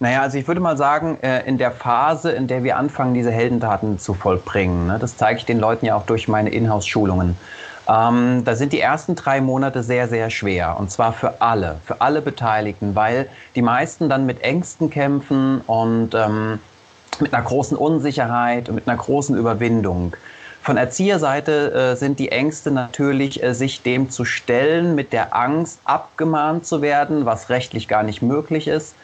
[0.00, 3.30] Naja, also ich würde mal sagen, äh, in der Phase, in der wir anfangen, diese
[3.30, 7.36] Heldentaten zu vollbringen, ne, das zeige ich den Leuten ja auch durch meine Inhouse-Schulungen.
[7.86, 10.76] Ähm, da sind die ersten drei Monate sehr, sehr schwer.
[10.78, 16.14] Und zwar für alle, für alle Beteiligten, weil die meisten dann mit Ängsten kämpfen und
[16.14, 16.58] ähm,
[17.20, 20.16] mit einer großen Unsicherheit und mit einer großen Überwindung.
[20.62, 25.78] Von Erzieherseite äh, sind die Ängste natürlich, äh, sich dem zu stellen, mit der Angst
[25.84, 28.94] abgemahnt zu werden, was rechtlich gar nicht möglich ist.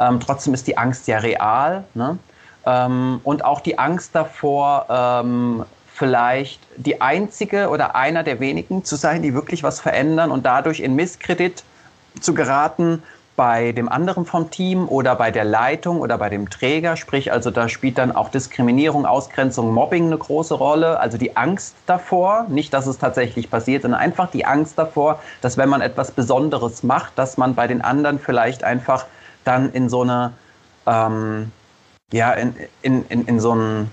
[0.00, 1.84] Ähm, trotzdem ist die Angst ja real.
[1.94, 2.18] Ne?
[2.66, 8.96] Ähm, und auch die Angst davor, ähm, vielleicht die einzige oder einer der wenigen zu
[8.96, 11.62] sein, die wirklich was verändern und dadurch in Misskredit
[12.20, 13.02] zu geraten
[13.36, 16.96] bei dem anderen vom Team oder bei der Leitung oder bei dem Träger.
[16.96, 21.00] Sprich, also da spielt dann auch Diskriminierung, Ausgrenzung, Mobbing eine große Rolle.
[21.00, 25.56] Also die Angst davor, nicht, dass es tatsächlich passiert, sondern einfach die Angst davor, dass
[25.56, 29.06] wenn man etwas Besonderes macht, dass man bei den anderen vielleicht einfach
[29.44, 30.32] dann in so eine,
[30.86, 31.52] ähm,
[32.12, 33.90] ja, in, in, in, in so ein,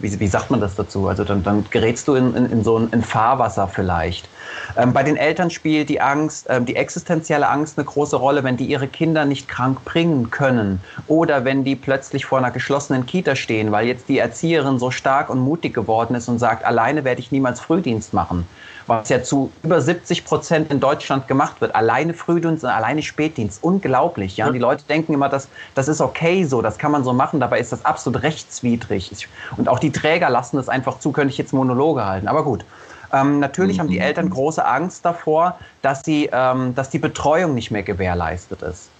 [0.00, 1.06] wie, wie sagt man das dazu?
[1.06, 4.28] Also dann, dann gerätst du in, in, in so ein in Fahrwasser vielleicht.
[4.76, 8.56] Ähm, bei den Eltern spielt die Angst, ähm, die existenzielle Angst eine große Rolle, wenn
[8.56, 13.36] die ihre Kinder nicht krank bringen können oder wenn die plötzlich vor einer geschlossenen Kita
[13.36, 17.20] stehen, weil jetzt die Erzieherin so stark und mutig geworden ist und sagt, alleine werde
[17.20, 18.46] ich niemals Frühdienst machen
[18.90, 21.74] was ja zu über 70 Prozent in Deutschland gemacht wird.
[21.74, 23.62] Alleine Frühdienst und alleine Spätdienst.
[23.62, 24.36] Unglaublich.
[24.36, 24.46] Ja?
[24.46, 24.52] ja.
[24.52, 27.40] Die Leute denken immer, dass, das ist okay so, das kann man so machen.
[27.40, 29.28] Dabei ist das absolut rechtswidrig.
[29.56, 32.28] Und auch die Träger lassen es einfach zu, könnte ich jetzt Monologe halten.
[32.28, 32.64] Aber gut.
[33.12, 33.80] Ähm, natürlich mhm.
[33.80, 34.04] haben die mhm.
[34.04, 38.90] Eltern große Angst davor, dass, sie, ähm, dass die Betreuung nicht mehr gewährleistet ist.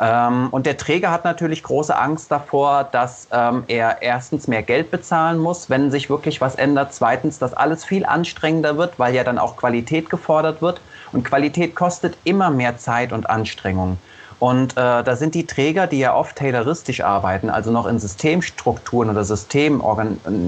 [0.00, 4.90] Ähm, und der Träger hat natürlich große Angst davor, dass ähm, er erstens mehr Geld
[4.90, 6.94] bezahlen muss, wenn sich wirklich was ändert.
[6.94, 10.80] Zweitens, dass alles viel anstrengender wird, weil ja dann auch Qualität gefordert wird.
[11.12, 13.98] Und Qualität kostet immer mehr Zeit und Anstrengung.
[14.42, 19.08] Und äh, da sind die Träger, die ja oft tayloristisch arbeiten, also noch in Systemstrukturen
[19.08, 19.80] oder System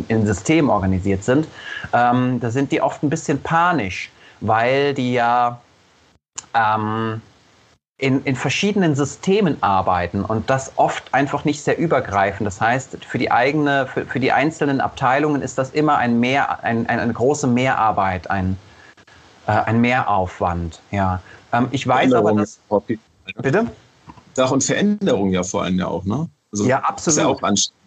[0.08, 1.46] in System organisiert sind,
[1.92, 5.60] ähm, da sind die oft ein bisschen panisch, weil die ja
[6.54, 7.22] ähm,
[7.96, 12.48] in, in verschiedenen Systemen arbeiten und das oft einfach nicht sehr übergreifend.
[12.48, 16.64] Das heißt, für die eigene, für, für die einzelnen Abteilungen ist das immer ein mehr,
[16.64, 18.56] ein, ein, eine große Mehrarbeit, ein,
[19.46, 20.80] äh, ein Mehraufwand.
[20.90, 21.20] Ja.
[21.52, 22.58] Ähm, ich weiß aber, dass.
[23.40, 23.68] Bitte?
[24.34, 26.28] Sach- und Veränderung ja vor allem ja auch, ne?
[26.52, 27.16] Also, ja, absolut.
[27.16, 27.80] Ist ja auch anstrengend.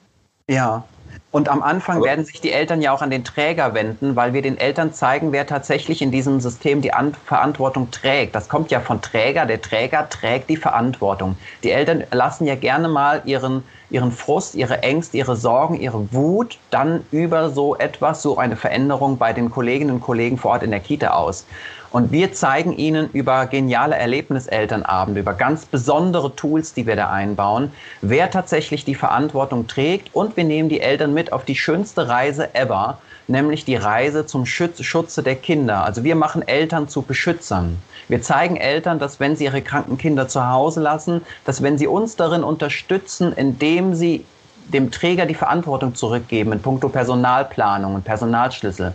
[0.49, 0.85] Ja,
[1.31, 4.33] und am Anfang Aber werden sich die Eltern ja auch an den Träger wenden, weil
[4.33, 8.33] wir den Eltern zeigen, wer tatsächlich in diesem System die an Verantwortung trägt.
[8.33, 9.45] Das kommt ja von Träger.
[9.45, 11.37] Der Träger trägt die Verantwortung.
[11.63, 16.57] Die Eltern lassen ja gerne mal ihren, ihren Frust, ihre Ängste, ihre Sorgen, ihre Wut
[16.71, 20.71] dann über so etwas, so eine Veränderung bei den Kolleginnen und Kollegen vor Ort in
[20.71, 21.45] der Kita aus.
[21.91, 27.71] Und wir zeigen Ihnen über geniale Erlebniselternabende, über ganz besondere Tools, die wir da einbauen,
[28.01, 30.13] wer tatsächlich die Verantwortung trägt.
[30.13, 34.45] Und wir nehmen die Eltern mit auf die schönste Reise ever, nämlich die Reise zum
[34.45, 35.83] Schutz, Schutze der Kinder.
[35.83, 37.77] Also wir machen Eltern zu Beschützern.
[38.07, 41.87] Wir zeigen Eltern, dass wenn sie ihre kranken Kinder zu Hause lassen, dass wenn sie
[41.87, 44.25] uns darin unterstützen, indem sie
[44.67, 48.93] dem Träger die Verantwortung zurückgeben in puncto Personalplanung und Personalschlüssel,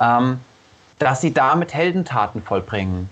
[0.00, 0.40] ähm,
[0.98, 3.08] dass sie damit Heldentaten vollbringen.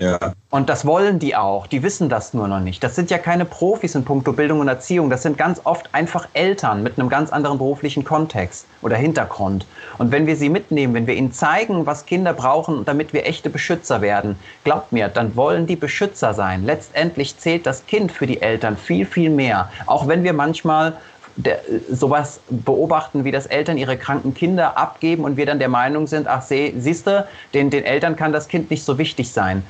[0.00, 0.18] Ja.
[0.48, 1.66] Und das wollen die auch.
[1.66, 2.82] Die wissen das nur noch nicht.
[2.82, 5.10] Das sind ja keine Profis in puncto Bildung und Erziehung.
[5.10, 9.66] Das sind ganz oft einfach Eltern mit einem ganz anderen beruflichen Kontext oder Hintergrund.
[9.98, 13.50] Und wenn wir sie mitnehmen, wenn wir ihnen zeigen, was Kinder brauchen, damit wir echte
[13.50, 16.64] Beschützer werden, glaubt mir, dann wollen die Beschützer sein.
[16.64, 19.70] Letztendlich zählt das Kind für die Eltern viel, viel mehr.
[19.84, 20.94] Auch wenn wir manchmal
[21.42, 21.60] der,
[21.90, 26.26] sowas beobachten, wie das Eltern ihre kranken Kinder abgeben und wir dann der Meinung sind,
[26.26, 29.64] ach seh, siehste, den, den Eltern kann das Kind nicht so wichtig sein.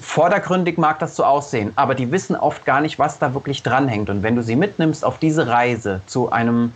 [0.00, 4.10] Vordergründig mag das so aussehen, aber die wissen oft gar nicht, was da wirklich dranhängt.
[4.10, 6.72] Und wenn du sie mitnimmst auf diese Reise, zu einem,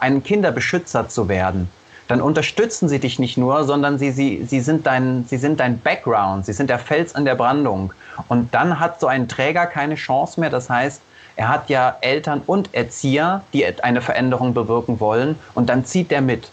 [0.00, 1.68] einem Kinderbeschützer zu werden,
[2.10, 5.78] dann unterstützen sie dich nicht nur, sondern sie, sie, sie, sind dein, sie sind dein
[5.78, 7.92] Background, sie sind der Fels an der Brandung.
[8.26, 10.50] Und dann hat so ein Träger keine Chance mehr.
[10.50, 11.00] Das heißt,
[11.40, 16.20] Er hat ja Eltern und Erzieher, die eine Veränderung bewirken wollen und dann zieht der
[16.20, 16.50] mit.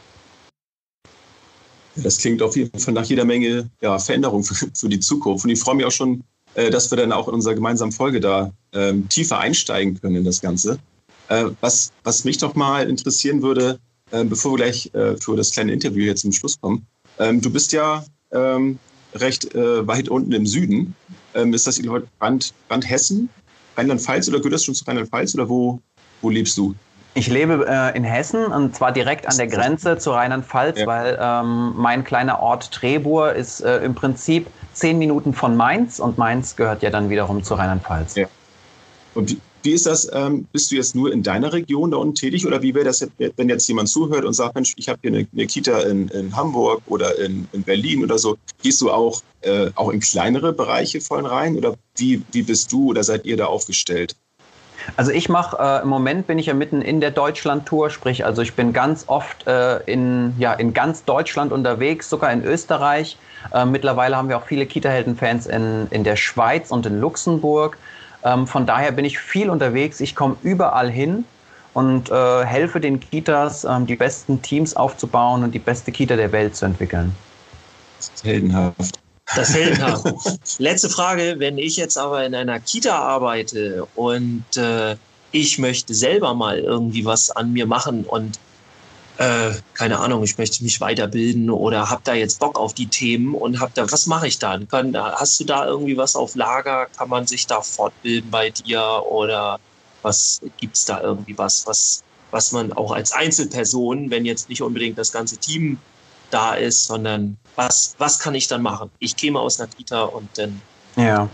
[1.98, 5.44] Das klingt auf jeden Fall nach jeder Menge ja, Veränderung für, für die Zukunft.
[5.44, 6.24] Und ich freue mich auch schon,
[6.54, 10.24] äh, dass wir dann auch in unserer gemeinsamen Folge da ähm, tiefer einsteigen können in
[10.24, 10.80] das Ganze.
[11.28, 13.80] Äh, was, was mich doch mal interessieren würde,
[14.12, 16.88] äh, bevor wir gleich äh, für das kleine Interview jetzt zum Schluss kommen.
[17.20, 18.80] Ähm, du bist ja ähm,
[19.14, 20.96] recht äh, weit unten im Süden.
[21.34, 21.78] Ähm, ist das
[22.22, 23.28] Rand, Rand Hessen,
[23.78, 25.80] Rheinland-Pfalz oder gehört das schon zu Rheinland-Pfalz oder wo,
[26.22, 26.76] wo lebst du?
[27.14, 30.86] Ich lebe äh, in Hessen und zwar direkt an der Grenze zu Rheinland-Pfalz, ja.
[30.86, 36.20] weil ähm, mein kleiner Ort Trebur ist äh, im Prinzip zehn Minuten von Mainz und
[36.20, 38.16] Mainz gehört ja dann wiederum zu Rheinland-Pfalz.
[38.16, 38.28] Ja.
[39.16, 39.38] Und
[39.68, 40.10] wie, ist das?
[40.14, 43.06] Ähm, bist du jetzt nur in deiner Region da unten tätig oder wie wäre das,
[43.18, 46.36] wenn jetzt jemand zuhört und sagt, Mensch, ich habe hier eine, eine, Kita in, in
[46.36, 48.38] Hamburg oder in, in, Berlin oder so?
[48.64, 52.92] Gehst du auch, äh, auch in kleinere Bereiche voll rein oder wie, wie bist du
[52.92, 54.16] oder seid ihr da aufgestellt?
[54.96, 58.42] Also ich mache äh, im Moment bin ich ja mitten in der Deutschland-Tour, sprich also
[58.42, 63.18] ich bin ganz oft äh, in, ja, in ganz Deutschland unterwegs, sogar in Österreich.
[63.54, 67.78] Äh, mittlerweile haben wir auch viele Kita-Helden-Fans in, in der Schweiz und in Luxemburg.
[68.24, 71.26] Ähm, von daher bin ich viel unterwegs, ich komme überall hin
[71.74, 76.32] und äh, helfe den Kitas, ähm, die besten Teams aufzubauen und die beste Kita der
[76.32, 77.16] Welt zu entwickeln.
[78.24, 79.00] Heldenhaft.
[79.36, 80.06] Das heldenhaft.
[80.60, 84.96] Letzte Frage, wenn ich jetzt aber in einer Kita arbeite und äh,
[85.32, 88.40] ich möchte selber mal irgendwie was an mir machen und
[89.18, 93.34] äh, keine Ahnung, ich möchte mich weiterbilden oder habe da jetzt Bock auf die Themen
[93.34, 94.68] und habe da, was mache ich dann?
[94.68, 96.88] Kann, hast du da irgendwie was auf Lager?
[96.98, 99.60] Kann man sich da fortbilden bei dir oder
[100.04, 104.62] was gibt es da irgendwie was, was, was man auch als Einzelperson, wenn jetzt nicht
[104.62, 105.80] unbedingt das ganze Team
[106.30, 108.92] da ist, sondern was, was kann ich dann machen?
[109.00, 110.62] Ich käme aus einer Kita und dann.
[110.96, 111.30] Ja.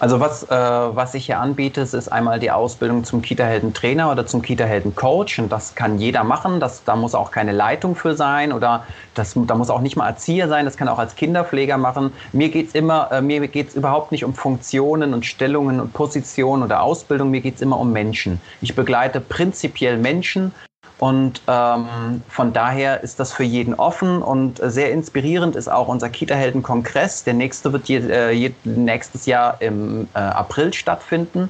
[0.00, 4.40] Also was, äh, was ich hier anbiete, ist einmal die Ausbildung zum Kita-Helden-Trainer oder zum
[4.40, 5.38] Kita-Helden-Coach.
[5.38, 6.58] Und das kann jeder machen.
[6.58, 10.08] Das, da muss auch keine Leitung für sein oder das, da muss auch nicht mal
[10.08, 10.64] Erzieher sein.
[10.64, 12.14] Das kann auch als Kinderpfleger machen.
[12.32, 16.62] Mir geht es immer, äh, mir geht's überhaupt nicht um Funktionen und Stellungen und Positionen
[16.62, 17.30] oder Ausbildung.
[17.30, 18.40] Mir geht es immer um Menschen.
[18.62, 20.52] Ich begleite prinzipiell Menschen
[21.00, 26.10] und ähm, von daher ist das für jeden offen und sehr inspirierend ist auch unser
[26.10, 27.24] Kita-Helden-Kongress.
[27.24, 31.48] Der nächste wird je, äh, je, nächstes Jahr im äh, April stattfinden,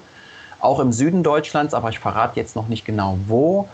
[0.61, 3.69] auch im Süden Deutschlands, aber ich verrate jetzt noch nicht genau wo.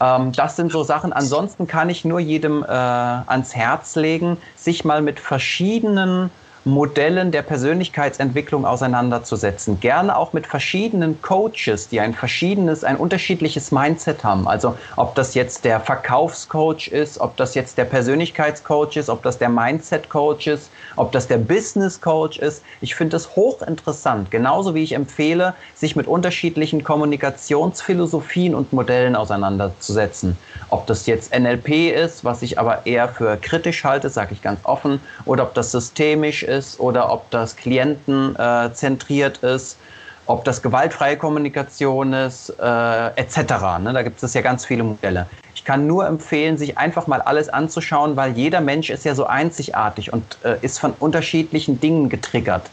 [0.00, 1.12] Ähm, das sind so Sachen.
[1.12, 6.30] Ansonsten kann ich nur jedem äh, ans Herz legen, sich mal mit verschiedenen
[6.66, 9.78] Modellen der Persönlichkeitsentwicklung auseinanderzusetzen.
[9.78, 14.48] Gerne auch mit verschiedenen Coaches, die ein verschiedenes, ein unterschiedliches Mindset haben.
[14.48, 19.38] Also ob das jetzt der Verkaufscoach ist, ob das jetzt der Persönlichkeitscoach ist, ob das
[19.38, 22.64] der Mindset-Coach ist, ob das der Business-Coach ist.
[22.80, 30.36] Ich finde es hochinteressant, genauso wie ich empfehle, sich mit unterschiedlichen Kommunikationsphilosophien und Modellen auseinanderzusetzen.
[30.70, 34.58] Ob das jetzt NLP ist, was ich aber eher für kritisch halte, sage ich ganz
[34.64, 39.78] offen, oder ob das systemisch ist, ist oder ob das klientenzentriert äh, ist,
[40.26, 43.38] ob das gewaltfreie Kommunikation ist, äh, etc.
[43.80, 43.92] Ne?
[43.92, 45.26] Da gibt es ja ganz viele Modelle.
[45.54, 49.26] Ich kann nur empfehlen, sich einfach mal alles anzuschauen, weil jeder Mensch ist ja so
[49.26, 52.70] einzigartig und äh, ist von unterschiedlichen Dingen getriggert.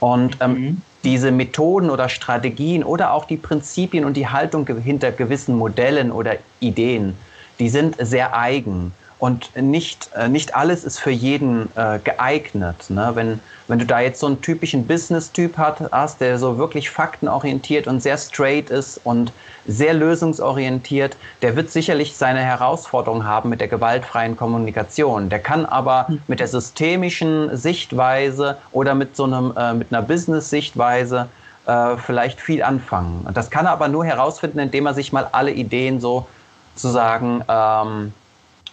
[0.00, 0.82] Und ähm, mhm.
[1.04, 6.36] diese Methoden oder Strategien oder auch die Prinzipien und die Haltung hinter gewissen Modellen oder
[6.58, 7.16] Ideen,
[7.58, 8.92] die sind sehr eigen.
[9.20, 12.88] Und nicht, äh, nicht alles ist für jeden äh, geeignet.
[12.88, 13.10] Ne?
[13.14, 18.02] Wenn, wenn du da jetzt so einen typischen Business-Typ hast, der so wirklich faktenorientiert und
[18.02, 19.30] sehr straight ist und
[19.66, 25.28] sehr lösungsorientiert, der wird sicherlich seine Herausforderungen haben mit der gewaltfreien Kommunikation.
[25.28, 26.22] Der kann aber hm.
[26.26, 31.28] mit der systemischen Sichtweise oder mit so einem, äh, mit einer Business-Sichtweise
[31.66, 33.28] äh, vielleicht viel anfangen.
[33.34, 36.26] Das kann er aber nur herausfinden, indem er sich mal alle Ideen so
[36.74, 38.14] sozusagen ähm,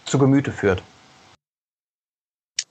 [0.08, 0.82] zu Gemüte führt.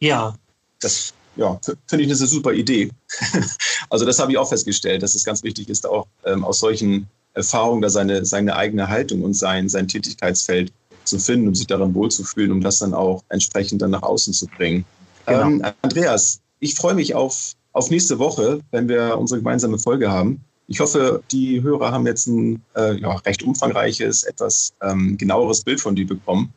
[0.01, 0.35] Ja.
[0.81, 2.91] Das ja, finde ich eine super Idee.
[3.91, 7.09] also das habe ich auch festgestellt, dass es ganz wichtig ist, auch ähm, aus solchen
[7.35, 10.73] Erfahrungen da seine, seine eigene Haltung und sein, sein Tätigkeitsfeld
[11.05, 14.47] zu finden, um sich daran wohlzufühlen, um das dann auch entsprechend dann nach außen zu
[14.47, 14.85] bringen.
[15.27, 15.43] Genau.
[15.43, 20.43] Ähm, Andreas, ich freue mich auf, auf nächste Woche, wenn wir unsere gemeinsame Folge haben.
[20.69, 25.81] Ich hoffe, die Hörer haben jetzt ein äh, ja, recht umfangreiches, etwas ähm, genaueres Bild
[25.81, 26.53] von dir bekommen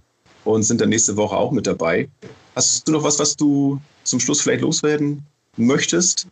[0.46, 2.08] und sind dann nächste Woche auch mit dabei.
[2.56, 5.26] Hast du noch was, was du zum Schluss vielleicht loswerden
[5.58, 6.28] möchtest?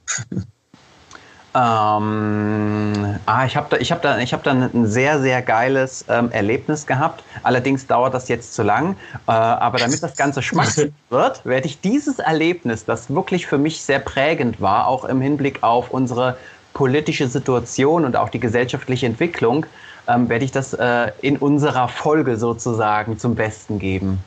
[1.56, 6.86] Ähm, ah, ich habe da, hab da, hab da ein sehr, sehr geiles ähm, Erlebnis
[6.86, 7.24] gehabt.
[7.42, 8.96] Allerdings dauert das jetzt zu lang.
[9.28, 13.82] Äh, aber damit das Ganze schmackhaft wird, werde ich dieses Erlebnis, das wirklich für mich
[13.82, 16.38] sehr prägend war, auch im Hinblick auf unsere
[16.74, 19.66] politische Situation und auch die gesellschaftliche Entwicklung,
[20.08, 24.20] ähm, werde ich das äh, in unserer Folge sozusagen zum Besten geben.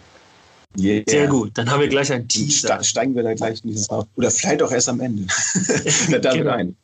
[0.78, 1.02] Yeah.
[1.08, 2.82] Sehr gut, dann haben wir gleich ein Teaser.
[2.84, 5.26] Steigen wir da gleich in dieses Oder vielleicht auch erst am Ende.
[6.08, 6.52] damit genau.
[6.52, 6.76] ein.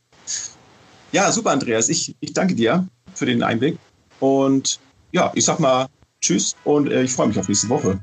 [1.12, 1.88] Ja, super, Andreas.
[1.88, 3.78] Ich, ich danke dir für den Einblick.
[4.18, 4.80] Und
[5.12, 5.86] ja, ich sag mal
[6.20, 8.00] Tschüss und äh, ich freue mich auf nächste Woche.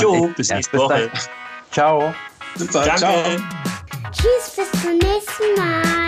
[0.00, 1.10] Jo, bis nächste Woche.
[1.72, 2.14] Ciao.
[2.56, 2.98] Super, Danke.
[2.98, 3.22] ciao.
[4.12, 6.03] Tschüss, bis zum nächsten Mal.